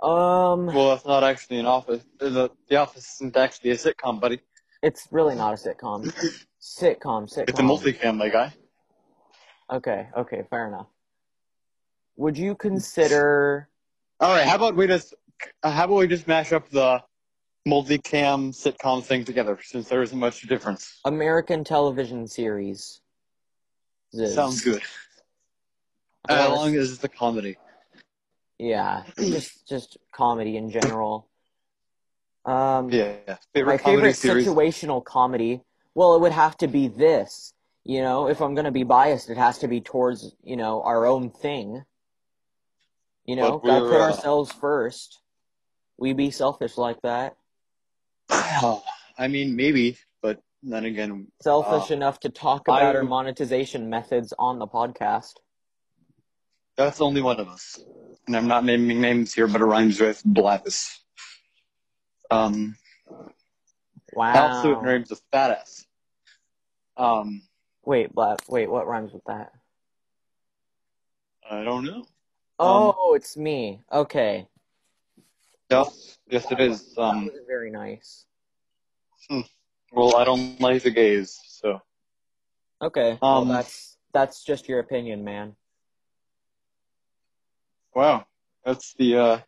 Um, 0.01 0.65
Well, 0.65 0.89
that's 0.89 1.05
not 1.05 1.23
actually 1.23 1.59
an 1.59 1.67
office. 1.67 2.03
The 2.19 2.49
The 2.67 2.75
Office 2.77 3.13
isn't 3.17 3.38
actually 3.38 3.69
a 3.71 3.75
sitcom, 3.75 4.19
buddy. 4.19 4.41
it's 4.81 5.07
really 5.12 5.36
not 5.36 5.53
a 5.53 5.55
sitcom. 5.55 6.12
Sitcom, 6.59 7.31
sitcom. 7.31 7.45
It's 7.47 7.59
a 7.59 7.63
multicam, 7.63 8.17
my 8.17 8.29
guy. 8.29 8.53
Okay, 9.71 10.07
okay, 10.17 10.41
fair 10.49 10.67
enough. 10.67 10.88
Would 12.17 12.39
you 12.39 12.55
consider 12.55 13.69
All 14.19 14.33
right. 14.33 14.47
How 14.47 14.55
about 14.55 14.75
we 14.75 14.88
just 14.88 15.13
how 15.62 15.86
about 15.86 15.95
we 15.97 16.07
just 16.07 16.27
mash 16.27 16.51
up 16.51 16.69
the 16.69 17.03
multicam 17.67 18.52
sitcom 18.52 19.04
thing 19.04 19.23
together 19.23 19.58
since 19.63 19.88
there 19.88 20.02
isn't 20.02 20.17
much 20.19 20.41
difference. 20.47 20.99
American 21.06 21.63
television 21.63 22.28
series? 22.28 23.02
Sounds 24.12 24.62
good. 24.62 24.82
As 26.30 26.49
long 26.49 26.76
as 26.76 26.93
it's 26.93 27.04
a 27.04 27.10
comedy. 27.10 27.58
yeah, 28.60 29.04
just 29.17 29.67
just 29.67 29.97
comedy 30.12 30.58
in 30.58 30.69
general. 30.69 31.28
Um, 32.45 32.89
Yeah. 32.91 33.15
yeah. 33.28 33.38
Favorite 33.54 33.73
my 33.73 33.78
comedy 33.78 34.13
favorite 34.13 34.15
series. 34.15 34.47
situational 34.47 35.04
comedy. 35.04 35.62
Well, 35.95 36.15
it 36.15 36.21
would 36.21 36.32
have 36.32 36.58
to 36.58 36.67
be 36.67 36.88
this. 36.88 37.54
You 37.84 38.02
know, 38.02 38.28
if 38.28 38.41
I'm 38.41 38.56
gonna 38.56 38.71
be 38.71 38.84
biased, 38.84 39.30
it 39.30 39.38
has 39.38 39.60
to 39.60 39.67
be 39.67 39.82
towards 39.82 40.36
you 40.43 40.56
know 40.56 40.82
our 40.84 41.06
own 41.06 41.30
thing. 41.30 41.84
You 43.26 43.36
know, 43.36 43.58
gotta 43.60 43.86
put 43.86 43.99
uh, 43.99 44.04
ourselves 44.04 44.52
first. 44.52 45.19
We 45.97 46.13
be 46.13 46.32
selfish 46.32 46.78
like 46.78 47.02
that. 47.02 47.36
I 48.29 49.27
mean, 49.27 49.55
maybe, 49.55 49.97
but 50.21 50.41
then 50.62 50.86
again, 50.86 51.27
Selfish 51.41 51.91
Uh, 51.91 51.95
enough 51.95 52.19
to 52.21 52.29
talk 52.29 52.67
about 52.67 52.95
I- 52.95 52.97
our 52.97 53.03
monetization 53.03 53.89
methods 53.89 54.33
on 54.39 54.59
the 54.59 54.67
podcast. 54.67 55.33
that's 56.75 57.01
only 57.01 57.21
one 57.21 57.39
of 57.39 57.47
us. 57.47 57.79
And 58.25 58.36
I'm 58.36 58.47
not 58.47 58.63
naming 58.65 58.99
names 58.99 59.31
here, 59.33 59.47
but 59.47 59.62
it 59.62 59.65
rhymes 59.65 59.99
with 59.99 60.23
Blavis. 60.23 60.97
Um, 62.31 62.75
Wow. 64.13 64.47
also 64.47 64.71
it 64.71 64.81
rhymes 64.81 65.09
with 65.12 65.21
fat 65.31 65.51
ass. 65.51 65.86
Um, 66.97 67.43
Wait, 67.86 68.13
but 68.15 68.41
wait, 68.47 68.69
what 68.69 68.88
rhymes 68.88 69.12
with 69.13 69.23
that? 69.25 69.51
I 71.49 71.63
don't 71.63 71.83
know. 71.83 72.05
Oh, 72.59 73.13
it's 73.15 73.36
me. 73.36 73.81
Okay. 73.91 74.47
Yes, 75.73 76.19
yes, 76.29 76.51
it 76.51 76.59
is. 76.59 76.93
That 76.93 77.01
Um, 77.01 77.25
wasn't 77.25 77.47
very 77.47 77.71
nice. 77.71 78.25
well, 79.91 80.15
I 80.15 80.23
don't 80.23 80.62
like 80.62 80.83
the 80.83 80.91
gays, 80.91 81.39
so 81.47 81.81
Okay. 82.79 83.17
well, 83.21 83.41
Um, 83.41 83.47
that's 83.47 83.97
that's 84.12 84.43
just 84.43 84.69
your 84.69 84.79
opinion, 84.79 85.23
man. 85.23 85.55
wow, 87.95 88.25
that's 88.63 88.93
the 88.99 89.17
uh, 89.17 89.39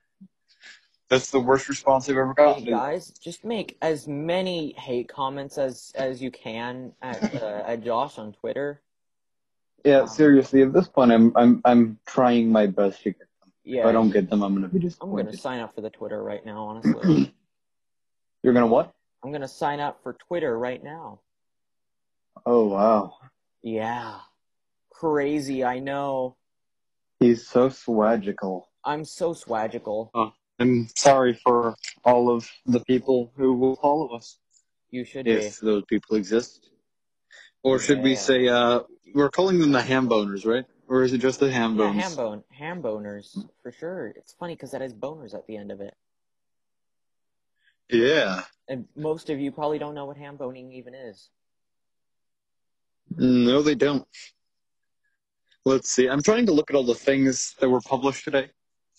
that's 1.09 1.29
the 1.29 1.39
worst 1.39 1.69
response 1.69 2.09
I've 2.09 2.17
ever 2.17 2.33
gotten. 2.33 2.63
Hey 2.63 2.71
guys, 2.71 3.11
just 3.19 3.45
make 3.45 3.77
as 3.83 4.07
many 4.07 4.73
hate 4.73 5.07
comments 5.07 5.59
as 5.59 5.91
as 5.95 6.23
you 6.23 6.31
can 6.31 6.93
at 7.03 7.21
uh, 7.35 7.63
at 7.67 7.83
Josh 7.83 8.17
on 8.17 8.33
Twitter. 8.33 8.81
Yeah, 9.83 10.05
seriously, 10.05 10.63
at 10.63 10.73
this 10.73 10.88
point, 10.88 11.11
I'm 11.11 11.31
I'm 11.35 11.61
I'm 11.65 11.99
trying 12.07 12.51
my 12.51 12.65
best 12.65 13.03
to 13.03 13.11
get 13.11 13.19
them. 13.19 13.24
Yeah. 13.65 13.82
If 13.82 13.86
I 13.88 13.91
don't 13.91 14.12
get 14.12 14.30
them, 14.30 14.43
I'm 14.43 14.54
gonna 14.54 14.67
be 14.67 14.91
I'm 15.01 15.10
gonna 15.10 15.36
sign 15.36 15.60
up 15.60 15.73
for 15.73 15.82
the 15.82 15.89
Twitter 15.89 16.21
right 16.21 16.45
now. 16.45 16.65
Honestly, 16.65 17.34
You're 18.43 18.54
gonna 18.54 18.67
what? 18.67 18.93
I'm 19.23 19.32
gonna 19.32 19.47
sign 19.47 19.80
up 19.80 20.04
for 20.04 20.13
Twitter 20.13 20.58
right 20.58 20.84
now. 20.84 21.19
Oh 22.45 22.67
wow. 22.67 23.15
Yeah. 23.63 24.19
Crazy, 24.91 25.63
I 25.63 25.80
know. 25.80 26.38
He's 27.19 27.47
so 27.47 27.69
swagical. 27.69 28.69
I'm 28.84 29.04
so 29.04 29.34
swagical. 29.34 30.12
I'm 30.60 30.88
sorry 30.95 31.34
for 31.34 31.75
all 32.04 32.30
of 32.30 32.47
the 32.67 32.82
people 32.82 33.32
who 33.36 33.54
will 33.54 33.78
follow 33.78 34.15
us, 34.15 34.38
You 34.91 35.04
should 35.04 35.28
if 35.28 35.60
those 35.60 35.84
people 35.89 36.17
exist. 36.17 36.69
Or 37.63 37.80
should 37.80 38.04
we 38.04 38.15
say, 38.15 38.47
uh, 38.47 38.82
we're 39.15 39.32
calling 39.32 39.58
them 39.58 39.71
the 39.71 39.82
ham 39.82 40.08
boners, 40.08 40.45
right? 40.45 40.65
Or 40.87 41.03
is 41.03 41.13
it 41.13 41.17
just 41.17 41.39
the 41.39 41.51
ham 41.51 41.75
be. 41.75 41.83
Yeah, 41.83 41.91
ham 41.91 42.15
bone, 42.15 42.43
ham 42.51 42.81
boners 42.81 43.35
for 43.63 43.71
sure. 43.71 44.07
It's 44.15 44.33
funny 44.33 44.53
because 44.55 44.71
that 44.71 44.81
has 44.81 44.93
boners 44.93 45.33
at 45.33 45.47
the 45.47 45.57
end 45.57 45.71
of 45.71 45.81
it, 45.81 45.95
Yeah. 47.89 48.43
and 48.67 48.87
most 48.95 49.29
of 49.29 49.39
you 49.39 49.51
probably 49.51 49.79
don't 49.79 49.95
know 49.95 50.05
what 50.05 50.17
ham 50.17 50.37
boning 50.37 50.71
even 50.73 50.93
is. 50.93 51.29
No, 53.17 53.61
they 53.61 53.75
don't. 53.75 54.07
Let's 55.65 55.89
see. 55.89 56.07
I'm 56.07 56.21
trying 56.21 56.45
to 56.45 56.51
look 56.53 56.69
at 56.69 56.75
all 56.75 56.83
the 56.83 56.93
things 56.93 57.55
that 57.59 57.69
were 57.69 57.81
published 57.81 58.23
today, 58.23 58.51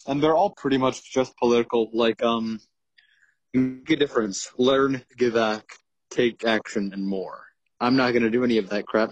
and 0.08 0.20
they're 0.20 0.34
all 0.34 0.50
pretty 0.50 0.78
much 0.78 1.12
just 1.12 1.36
political. 1.36 1.90
Like, 1.92 2.22
um, 2.24 2.60
make 3.54 3.90
a 3.90 3.96
difference, 3.96 4.50
learn, 4.58 5.04
give 5.16 5.34
back, 5.34 5.64
take 6.10 6.44
action, 6.44 6.92
and 6.92 7.06
more. 7.06 7.44
I'm 7.80 7.94
not 7.94 8.12
gonna 8.12 8.30
do 8.30 8.42
any 8.42 8.58
of 8.58 8.68
that 8.70 8.86
crap, 8.86 9.10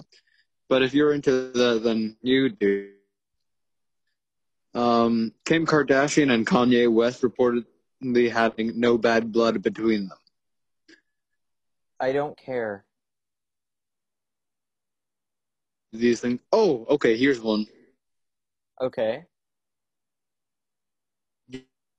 but 0.74 0.82
if 0.82 0.92
you're 0.92 1.14
into 1.14 1.52
that, 1.52 1.84
then 1.84 2.16
you 2.20 2.48
do. 2.48 2.90
Um, 4.74 5.32
Kim 5.44 5.66
Kardashian 5.66 6.34
and 6.34 6.44
Kanye 6.44 6.92
West 6.92 7.22
reportedly 7.22 8.28
having 8.28 8.80
no 8.80 8.98
bad 8.98 9.30
blood 9.30 9.62
between 9.62 10.08
them. 10.08 10.18
I 12.00 12.10
don't 12.10 12.37
care. 12.37 12.84
These 15.92 16.22
things. 16.22 16.40
Oh, 16.50 16.87
okay. 16.90 17.16
Here's 17.16 17.40
one. 17.40 17.68
Okay. 18.80 19.26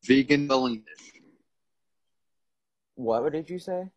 Vegan 0.03 0.49
Wellington. 0.49 0.83
What 2.95 3.31
did 3.31 3.49
you 3.49 3.57
say? 3.57 3.89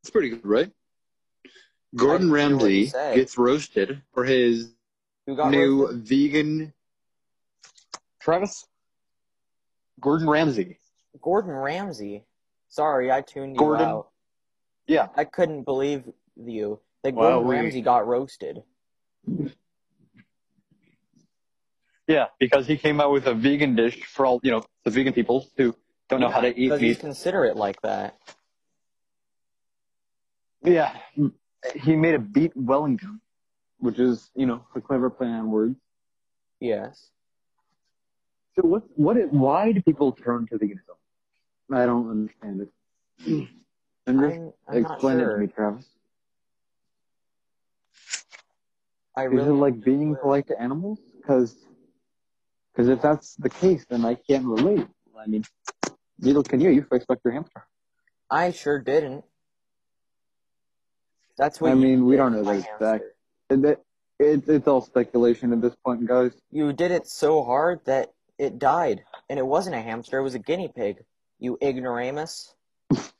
It's 0.00 0.10
pretty 0.10 0.28
good, 0.28 0.46
right? 0.46 0.70
Gordon 1.94 2.32
I 2.32 2.36
didn't 2.48 2.60
hear 2.60 2.66
what 2.66 2.72
you 2.72 2.90
Ramsay 2.92 3.14
gets 3.20 3.38
roasted 3.38 4.02
for 4.14 4.24
his 4.24 4.70
new 5.26 5.34
roasted? 5.86 6.06
vegan. 6.08 6.72
Travis? 8.20 8.66
Gordon 10.00 10.28
Ramsay. 10.28 10.78
Gordon 11.20 11.52
Ramsay. 11.52 12.24
Sorry, 12.68 13.12
I 13.12 13.20
tuned 13.20 13.54
you 13.54 13.58
Gordon- 13.58 13.86
out. 13.86 14.08
Yeah. 14.86 15.08
I 15.16 15.24
couldn't 15.24 15.64
believe 15.64 16.04
you 16.36 16.80
that 17.02 17.14
Well, 17.14 17.30
Gordon 17.40 17.48
we- 17.48 17.54
Ramsay 17.56 17.82
got 17.82 18.06
roasted. 18.06 18.62
Yeah, 22.08 22.26
because 22.40 22.66
he 22.66 22.76
came 22.76 23.00
out 23.00 23.12
with 23.12 23.26
a 23.26 23.34
vegan 23.34 23.76
dish 23.76 24.02
for 24.04 24.26
all, 24.26 24.40
you 24.42 24.50
know, 24.50 24.62
the 24.84 24.90
vegan 24.90 25.12
people 25.12 25.48
who 25.56 25.74
don't 26.08 26.20
know 26.20 26.28
how 26.30 26.40
to 26.40 26.48
eat 26.48 26.64
Because 26.68 26.80
he's 26.80 26.96
meat. 26.96 27.00
considerate 27.00 27.56
like 27.56 27.80
that. 27.82 28.16
Yeah. 30.64 30.96
He 31.74 31.96
made 31.96 32.14
a 32.14 32.18
beet 32.18 32.56
Wellington, 32.56 33.20
which 33.78 33.98
is, 33.98 34.30
you 34.34 34.46
know, 34.46 34.66
a 34.74 34.80
clever 34.80 35.10
play 35.10 35.28
on 35.28 35.50
words. 35.50 35.76
Yes. 36.60 37.10
So 38.56 38.66
what, 38.66 38.82
what, 38.94 39.16
is, 39.16 39.28
why 39.30 39.72
do 39.72 39.80
people 39.82 40.12
turn 40.12 40.46
to 40.48 40.58
veganism? 40.58 40.96
I 41.72 41.86
don't 41.86 42.10
understand 42.10 42.68
it. 43.26 43.48
And 44.06 44.20
I'm, 44.20 44.52
I'm 44.68 44.76
explain 44.78 45.20
it 45.20 45.26
to 45.26 45.36
me, 45.36 45.46
Travis. 45.46 45.86
I 49.16 49.26
Is 49.28 49.46
it 49.46 49.52
like 49.52 49.80
being 49.84 50.16
polite 50.16 50.48
to 50.48 50.60
animals? 50.60 50.98
Because 51.16 51.56
because 52.72 52.88
if 52.88 53.02
that's 53.02 53.36
the 53.36 53.50
case, 53.50 53.84
then 53.88 54.04
I 54.04 54.14
can't 54.14 54.46
relate. 54.46 54.86
I 55.18 55.26
mean, 55.26 55.44
neither 56.18 56.42
can 56.42 56.60
you. 56.60 56.70
You 56.70 56.86
expect 56.90 57.20
your 57.24 57.34
hamster. 57.34 57.66
I 58.30 58.50
sure 58.50 58.80
didn't. 58.80 59.24
That's 61.42 61.60
what 61.60 61.72
I 61.72 61.74
mean, 61.74 62.06
we 62.06 62.14
don't 62.14 62.32
know 62.34 62.44
that 62.44 63.02
it's. 63.50 63.80
It, 64.20 64.48
it's 64.48 64.68
all 64.68 64.80
speculation 64.80 65.52
at 65.52 65.60
this 65.60 65.74
point, 65.84 66.06
guys. 66.06 66.30
You 66.52 66.72
did 66.72 66.92
it 66.92 67.08
so 67.08 67.42
hard 67.42 67.80
that 67.86 68.12
it 68.38 68.60
died. 68.60 69.02
And 69.28 69.40
it 69.40 69.44
wasn't 69.44 69.74
a 69.74 69.80
hamster, 69.80 70.18
it 70.18 70.22
was 70.22 70.36
a 70.36 70.38
guinea 70.38 70.70
pig. 70.72 70.98
You 71.40 71.58
ignoramus. 71.60 72.54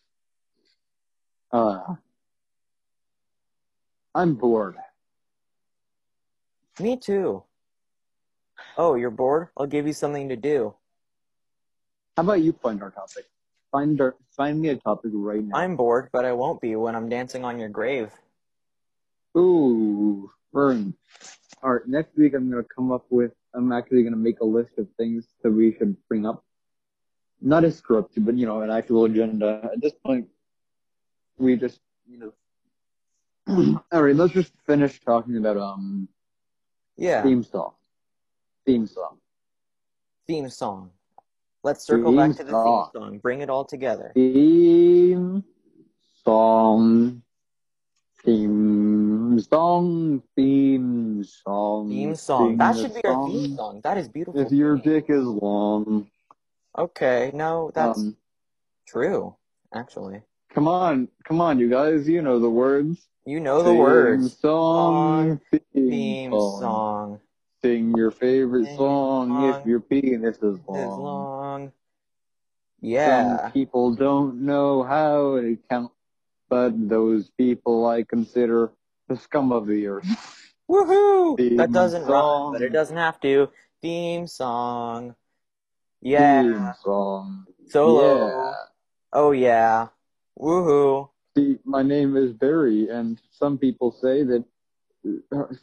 Uh, 1.52 1.96
I'm 4.14 4.36
bored. 4.36 4.76
Me 6.80 6.96
too. 6.96 7.42
Oh, 8.78 8.94
you're 8.94 9.10
bored? 9.10 9.48
I'll 9.54 9.66
give 9.66 9.86
you 9.86 9.92
something 9.92 10.30
to 10.30 10.36
do. 10.36 10.74
How 12.16 12.22
about 12.22 12.40
you 12.40 12.52
find 12.52 12.82
our 12.82 12.90
topic? 12.90 13.26
Find 13.72 13.98
our, 14.02 14.14
find 14.36 14.60
me 14.60 14.68
a 14.68 14.76
topic 14.76 15.10
right 15.14 15.42
now. 15.42 15.56
I'm 15.56 15.76
bored, 15.76 16.10
but 16.12 16.26
I 16.26 16.32
won't 16.32 16.60
be 16.60 16.76
when 16.76 16.94
I'm 16.94 17.08
dancing 17.08 17.42
on 17.44 17.58
your 17.58 17.70
grave. 17.70 18.12
Ooh, 19.36 20.30
burn. 20.52 20.94
All 21.62 21.72
right, 21.72 21.86
next 21.86 22.16
week 22.18 22.34
I'm 22.34 22.50
gonna 22.50 22.64
come 22.64 22.92
up 22.92 23.06
with. 23.08 23.32
I'm 23.54 23.72
actually 23.72 24.02
gonna 24.02 24.16
make 24.16 24.40
a 24.40 24.44
list 24.44 24.76
of 24.76 24.86
things 24.98 25.26
that 25.42 25.50
we 25.50 25.74
should 25.78 25.96
bring 26.08 26.26
up. 26.26 26.44
Not 27.40 27.64
a 27.64 27.70
script, 27.72 28.12
but 28.18 28.34
you 28.34 28.46
know, 28.46 28.60
an 28.60 28.70
actual 28.70 29.06
agenda. 29.06 29.70
At 29.72 29.80
this 29.80 29.94
point, 30.04 30.28
we 31.38 31.56
just, 31.56 31.80
you 32.06 32.18
know. 33.48 33.80
All 33.92 34.02
right, 34.02 34.14
let's 34.14 34.34
just 34.34 34.52
finish 34.66 35.00
talking 35.00 35.38
about 35.38 35.56
um 35.56 36.08
Yeah. 36.96 37.22
theme 37.22 37.42
song. 37.42 37.72
Theme 38.66 38.86
song. 38.86 39.16
Theme 40.26 40.48
song. 40.50 40.90
Let's 41.64 41.86
circle 41.86 42.16
back 42.16 42.36
to 42.36 42.44
the 42.44 42.50
song. 42.50 42.90
theme 42.92 43.02
song. 43.02 43.18
Bring 43.18 43.40
it 43.40 43.48
all 43.48 43.64
together. 43.64 44.10
Theme 44.14 45.44
song. 46.24 47.22
Theme 48.24 49.40
song. 49.40 50.22
Theme 50.34 51.24
song. 51.24 51.88
Theme 51.88 52.14
song. 52.16 52.56
That 52.56 52.76
should 52.76 52.94
be 52.94 53.04
our 53.04 53.28
theme 53.28 53.56
song. 53.56 53.80
That 53.84 53.96
is 53.96 54.08
beautiful. 54.08 54.40
If 54.40 54.50
your 54.50 54.76
dick 54.76 55.06
is 55.08 55.24
long. 55.24 56.08
Okay, 56.76 57.30
no, 57.34 57.70
that's 57.74 57.98
um, 57.98 58.16
true, 58.88 59.36
actually. 59.74 60.22
come 60.54 60.66
on, 60.66 61.06
come 61.24 61.40
on, 61.42 61.58
you 61.58 61.68
guys. 61.68 62.08
You 62.08 62.22
know 62.22 62.38
the 62.38 62.48
words. 62.48 63.06
You 63.26 63.40
know 63.40 63.62
the 63.62 63.74
words. 63.74 64.10
Theme 64.12 64.20
words. 64.22 64.38
Song. 64.40 65.40
Theme, 65.52 65.60
Theme 65.74 66.30
song. 66.32 66.60
song 66.60 67.20
Sing 67.64 67.94
your 67.96 68.10
favorite 68.10 68.66
Sing 68.66 68.76
song 68.76 69.28
song. 69.28 69.60
if 69.60 69.66
your 69.66 69.80
penis 69.80 70.36
is 70.38 70.58
is 70.58 70.60
long. 70.66 71.02
long. 71.02 71.72
Yeah. 72.80 73.42
Some 73.42 73.52
people 73.52 73.94
don't 73.94 74.42
know 74.44 74.82
how 74.82 75.40
to 75.40 75.56
count, 75.70 75.92
but 76.48 76.72
those 76.88 77.30
people 77.38 77.86
I 77.86 78.02
consider 78.02 78.72
the 79.08 79.16
scum 79.16 79.52
of 79.52 79.66
the 79.66 79.86
earth. 79.86 80.06
Woohoo! 80.68 81.36
Theme 81.36 81.56
That 81.56 81.72
doesn't 81.72 82.04
rhyme, 82.04 82.52
but 82.52 82.62
it 82.62 82.72
doesn't 82.72 82.96
have 82.96 83.20
to. 83.20 83.48
Theme 83.80 84.26
song. 84.26 85.14
Yeah. 86.00 86.42
Theme 86.42 86.72
song. 86.82 87.46
Solo. 87.68 88.26
Yeah. 88.26 88.54
Oh 89.12 89.30
yeah. 89.30 89.88
Woohoo. 90.38 91.10
See, 91.36 91.58
my 91.64 91.82
name 91.82 92.16
is 92.16 92.32
Barry, 92.32 92.88
and 92.88 93.20
some 93.30 93.56
people 93.56 93.92
say 93.92 94.22
that 94.24 94.44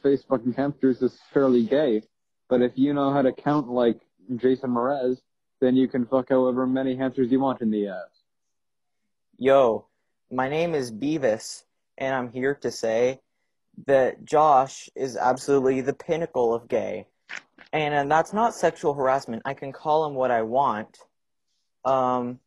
face 0.01 0.23
fucking 0.23 0.53
hamsters 0.53 1.01
is 1.01 1.19
fairly 1.33 1.63
gay. 1.63 2.03
But 2.49 2.61
if 2.61 2.73
you 2.75 2.93
know 2.93 3.13
how 3.13 3.21
to 3.21 3.31
count 3.31 3.69
like 3.69 3.99
Jason 4.35 4.71
Mraz, 4.71 5.17
then 5.61 5.75
you 5.75 5.87
can 5.87 6.05
fuck 6.05 6.29
however 6.29 6.65
many 6.65 6.95
hamsters 6.95 7.31
you 7.31 7.39
want 7.39 7.61
in 7.61 7.71
the 7.71 7.87
ass. 7.87 8.23
Yo, 9.37 9.85
my 10.31 10.49
name 10.49 10.75
is 10.75 10.91
Beavis, 10.91 11.63
and 11.97 12.13
I'm 12.13 12.31
here 12.31 12.55
to 12.55 12.71
say 12.71 13.19
that 13.87 14.25
Josh 14.25 14.89
is 14.95 15.15
absolutely 15.15 15.81
the 15.81 15.93
pinnacle 15.93 16.53
of 16.53 16.67
gay. 16.67 17.07
And, 17.71 17.93
and 17.93 18.11
that's 18.11 18.33
not 18.33 18.55
sexual 18.55 18.93
harassment. 18.93 19.43
I 19.45 19.53
can 19.53 19.71
call 19.71 20.05
him 20.05 20.15
what 20.15 20.31
I 20.31 20.41
want. 20.41 20.97
Um, 21.85 22.39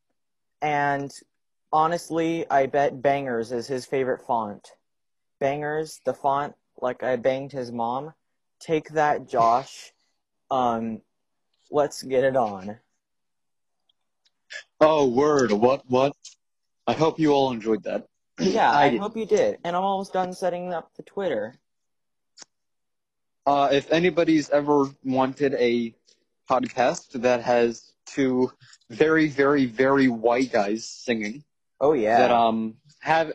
and 0.60 1.10
honestly, 1.72 2.48
I 2.50 2.66
bet 2.66 3.00
Bangers 3.00 3.52
is 3.52 3.66
his 3.66 3.86
favorite 3.86 4.26
font. 4.26 4.72
Bangers, 5.38 6.00
the 6.04 6.14
font, 6.14 6.54
like 6.82 7.02
I 7.02 7.16
banged 7.16 7.52
his 7.52 7.72
mom. 7.72 8.12
Take 8.60 8.90
that, 8.90 9.28
Josh. 9.28 9.92
Um, 10.50 11.00
let's 11.70 12.02
get 12.02 12.24
it 12.24 12.36
on. 12.36 12.78
Oh, 14.80 15.08
word. 15.08 15.52
What, 15.52 15.82
what? 15.88 16.12
I 16.86 16.92
hope 16.92 17.18
you 17.18 17.32
all 17.32 17.52
enjoyed 17.52 17.84
that. 17.84 18.06
Yeah, 18.40 18.70
I 18.70 18.84
I 18.86 18.96
hope 18.96 19.16
you 19.16 19.26
did. 19.26 19.58
And 19.62 19.76
I'm 19.76 19.84
almost 19.84 20.12
done 20.14 20.32
setting 20.32 20.72
up 20.72 20.90
the 20.96 21.02
Twitter. 21.02 21.54
Uh, 23.46 23.68
if 23.72 23.92
anybody's 23.92 24.50
ever 24.50 24.86
wanted 25.04 25.54
a 25.54 25.94
podcast 26.50 27.20
that 27.22 27.42
has 27.42 27.92
two 28.06 28.50
very, 28.90 29.28
very, 29.28 29.66
very 29.66 30.08
white 30.08 30.50
guys 30.50 30.86
singing, 30.88 31.44
Oh 31.80 31.92
yeah. 31.92 32.18
that 32.18 32.30
um 32.30 32.76
have 33.00 33.32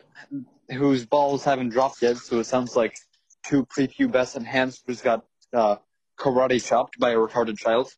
whose 0.70 1.06
balls 1.06 1.44
haven't 1.44 1.70
dropped 1.70 2.02
yet, 2.02 2.16
so 2.18 2.40
it 2.40 2.44
sounds 2.44 2.74
like 2.76 2.98
two 3.44 3.66
prepubescent 3.66 4.44
hamsters 4.44 5.00
got 5.00 5.24
uh, 5.52 5.76
karate 6.18 6.64
chopped 6.64 6.98
by 6.98 7.10
a 7.10 7.16
retarded 7.16 7.56
child, 7.56 7.90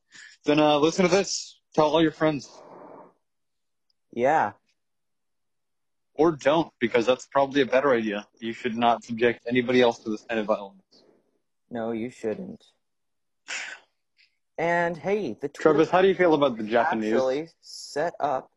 then 0.45 0.61
uh, 0.61 0.78
listen 0.78 1.05
to 1.05 1.11
this. 1.11 1.59
Tell 1.74 1.86
all 1.86 2.03
your 2.03 2.12
friends. 2.12 2.49
Yeah. 4.12 4.53
Or 6.14 6.32
don't, 6.32 6.70
because 6.80 7.07
that's 7.07 7.26
probably 7.26 7.62
a 7.62 7.66
better 7.66 7.93
idea. 7.93 8.26
You 8.41 8.53
should 8.53 8.76
not 8.76 9.05
subject 9.05 9.47
anybody 9.49 9.80
else 9.80 10.01
to 10.01 10.11
this 10.11 10.24
kind 10.28 10.41
of 10.41 10.47
violence. 10.47 10.82
No, 11.70 11.93
you 11.93 12.11
shouldn't. 12.11 12.64
And 14.59 14.97
hey, 14.97 15.32
the 15.41 15.49
Twitter 15.49 15.72
Travis, 15.72 15.91
how 15.91 16.03
do 16.03 16.09
you 16.09 16.14
feel 16.14 16.34
about 16.34 16.59
the 16.59 16.64
Japanese? 16.64 17.14
actually 17.14 17.49
set 17.62 18.12
up 18.20 18.51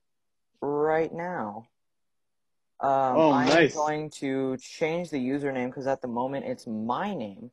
right 0.61 1.13
now. 1.13 1.67
Um, 2.83 3.15
Oh, 3.15 3.31
I'm 3.31 3.47
nice. 3.47 3.73
going 3.73 4.09
to 4.19 4.57
change 4.57 5.09
the 5.09 5.17
username 5.17 5.67
because 5.67 5.87
at 5.87 6.01
the 6.01 6.07
moment 6.09 6.45
it's 6.45 6.67
my 6.67 7.15
name, 7.15 7.49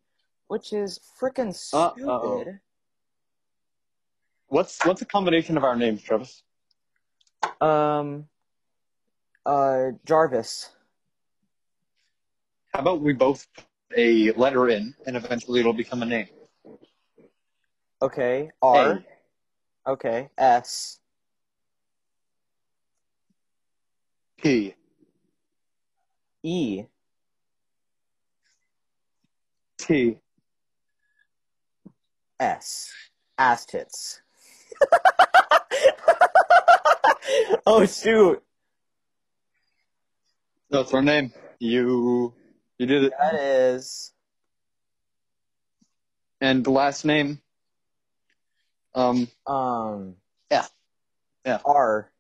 which 0.49 0.73
is 0.73 0.99
freaking 1.21 1.55
stupid. 1.55 1.99
Uh-oh. 2.03 2.45
What's 4.49 4.85
what's 4.85 5.01
a 5.03 5.07
combination 5.07 5.57
of 5.57 5.63
our 5.63 5.77
names, 5.77 6.03
Travis? 6.03 6.43
Um, 7.61 8.25
uh, 9.47 9.93
Jarvis. 10.05 10.71
How 12.75 12.81
about 12.81 13.01
we 13.01 13.13
both 13.13 13.47
put 13.55 13.65
a 13.97 14.33
letter 14.33 14.69
in, 14.69 14.95
and 15.07 15.17
eventually 15.17 15.61
it'll 15.61 15.73
become 15.73 16.03
a 16.03 16.07
name. 16.07 16.27
Okay, 18.03 18.51
R. 18.61 19.05
A. 19.87 19.91
Okay, 19.91 20.29
S. 20.37 20.99
P. 24.39 24.75
E. 26.43 26.85
T. 29.79 30.19
S. 32.39 32.93
Ass 33.39 33.67
tits. 33.67 34.21
oh 37.67 37.87
shoot! 37.87 38.43
That's 40.71 40.93
her 40.93 41.03
name. 41.03 41.33
You 41.59 42.35
you 42.79 42.87
did 42.87 43.05
it. 43.05 43.13
That 43.19 43.35
is 43.35 44.13
And 46.41 46.65
the 46.65 46.71
last 46.71 47.05
name. 47.05 47.41
Um. 48.95 49.29
um. 49.47 50.17
Yeah. 50.51 50.67
Yeah. 51.45 51.59
R. 51.65 52.11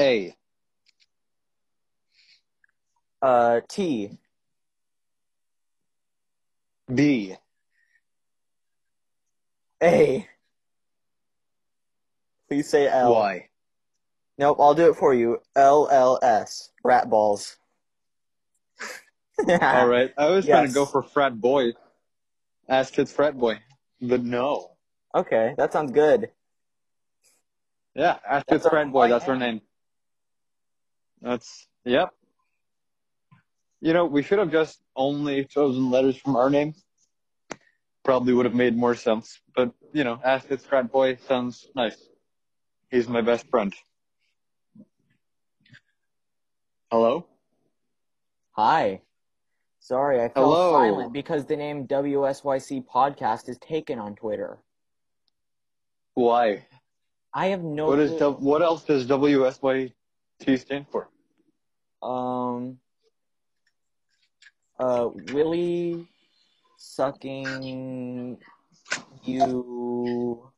A. 0.00 0.34
Uh. 3.20 3.60
T. 3.68 4.18
B. 6.92 7.34
A. 9.82 10.26
Please 12.48 12.68
say 12.68 12.88
L. 12.88 13.12
Y. 13.12 13.48
Nope, 14.38 14.58
I'll 14.60 14.74
do 14.74 14.90
it 14.90 14.96
for 14.96 15.12
you. 15.12 15.38
L 15.56 15.88
L 15.90 16.18
S. 16.22 16.70
Rat 16.84 17.10
balls. 17.10 17.56
All 19.48 19.88
right. 19.88 20.12
I 20.16 20.26
was 20.30 20.46
trying 20.46 20.68
to 20.68 20.72
go 20.72 20.86
for 20.86 21.02
frat 21.02 21.38
boy. 21.40 21.72
Ass 22.68 22.90
kids 22.90 23.12
frat 23.12 23.36
boy. 23.36 23.58
But 24.00 24.22
no. 24.22 24.70
Okay, 25.14 25.54
that 25.56 25.72
sounds 25.72 25.90
good. 25.90 26.30
Yeah, 27.94 28.18
Ash 28.24 28.44
That's 28.46 28.62
Kids 28.62 28.68
Frat 28.68 28.92
Boy, 28.92 29.08
that's 29.08 29.24
her 29.24 29.36
name. 29.36 29.60
Name. 31.22 31.30
That's 31.30 31.66
yep. 31.84 32.10
You 33.80 33.92
know, 33.92 34.06
we 34.06 34.22
should 34.22 34.38
have 34.38 34.50
just 34.50 34.82
only 34.96 35.44
chosen 35.44 35.90
letters 35.90 36.16
from 36.16 36.36
our 36.36 36.50
name. 36.50 36.74
Probably 38.04 38.32
would 38.32 38.46
have 38.46 38.54
made 38.54 38.76
more 38.76 38.94
sense. 38.94 39.40
But 39.54 39.72
you 39.92 40.04
know, 40.04 40.20
Ash 40.24 40.44
Kids 40.44 40.64
Frat 40.64 40.90
Boy 40.90 41.16
sounds 41.16 41.68
nice. 41.74 42.08
He's 42.90 43.08
my 43.08 43.20
best 43.20 43.46
friend. 43.48 43.72
Hello? 46.90 47.26
Hi. 48.52 49.02
Sorry, 49.80 50.20
I 50.20 50.28
fell 50.28 50.44
Hello. 50.44 50.72
silent 50.72 51.12
because 51.12 51.46
the 51.46 51.56
name 51.56 51.86
WSYC 51.86 52.84
podcast 52.86 53.48
is 53.48 53.58
taken 53.58 53.98
on 53.98 54.16
Twitter. 54.16 54.58
Why? 56.14 56.66
I 57.32 57.46
have 57.46 57.62
no 57.62 57.86
What 57.88 58.00
is 58.00 58.10
clue. 58.10 58.18
W- 58.18 58.48
what 58.48 58.62
else 58.62 58.84
does 58.84 59.06
WSYT 60.40 60.58
stand 60.60 60.86
for? 60.88 61.08
um 62.02 62.78
uh 64.78 65.08
Willie 65.32 66.06
sucking 66.76 68.38
you 69.24 70.50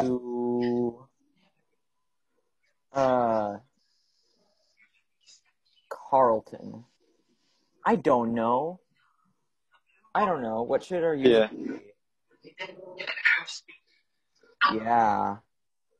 to 0.00 1.06
uh 2.92 3.56
Carlton. 5.88 6.84
I 7.86 7.96
don't 7.96 8.34
know. 8.34 8.80
I 10.14 10.24
don't 10.26 10.42
know. 10.42 10.62
What 10.62 10.82
should 10.84 11.04
our 11.04 11.14
Yeah. 11.14 11.48
Yeah. 14.72 15.36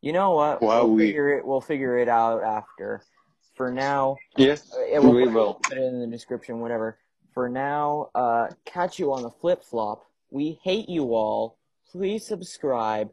You 0.04 0.12
know 0.12 0.32
what? 0.32 0.60
We'll 0.60 0.90
we- 0.90 1.06
figure 1.06 1.38
it 1.38 1.46
we'll 1.46 1.62
figure 1.62 1.96
it 1.96 2.08
out 2.10 2.42
after. 2.42 3.02
For 3.54 3.70
now, 3.72 4.16
Yes, 4.36 4.76
it 4.92 5.02
will 5.02 5.14
we 5.14 5.26
will. 5.28 5.54
put 5.54 5.78
it 5.78 5.82
in 5.82 5.98
the 6.00 6.06
description, 6.08 6.60
whatever. 6.60 6.98
For 7.32 7.48
now, 7.48 8.10
uh, 8.14 8.48
catch 8.66 8.98
you 8.98 9.12
on 9.14 9.22
the 9.22 9.30
flip 9.30 9.64
flop. 9.64 10.04
We 10.30 10.58
hate 10.62 10.88
you 10.90 11.14
all. 11.14 11.56
Please 11.90 12.26
subscribe. 12.26 13.10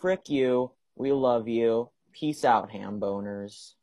Frick 0.00 0.28
you. 0.28 0.72
We 0.96 1.12
love 1.12 1.46
you. 1.46 1.90
Peace 2.12 2.44
out, 2.44 2.70
ham 2.70 2.98
boners. 2.98 3.74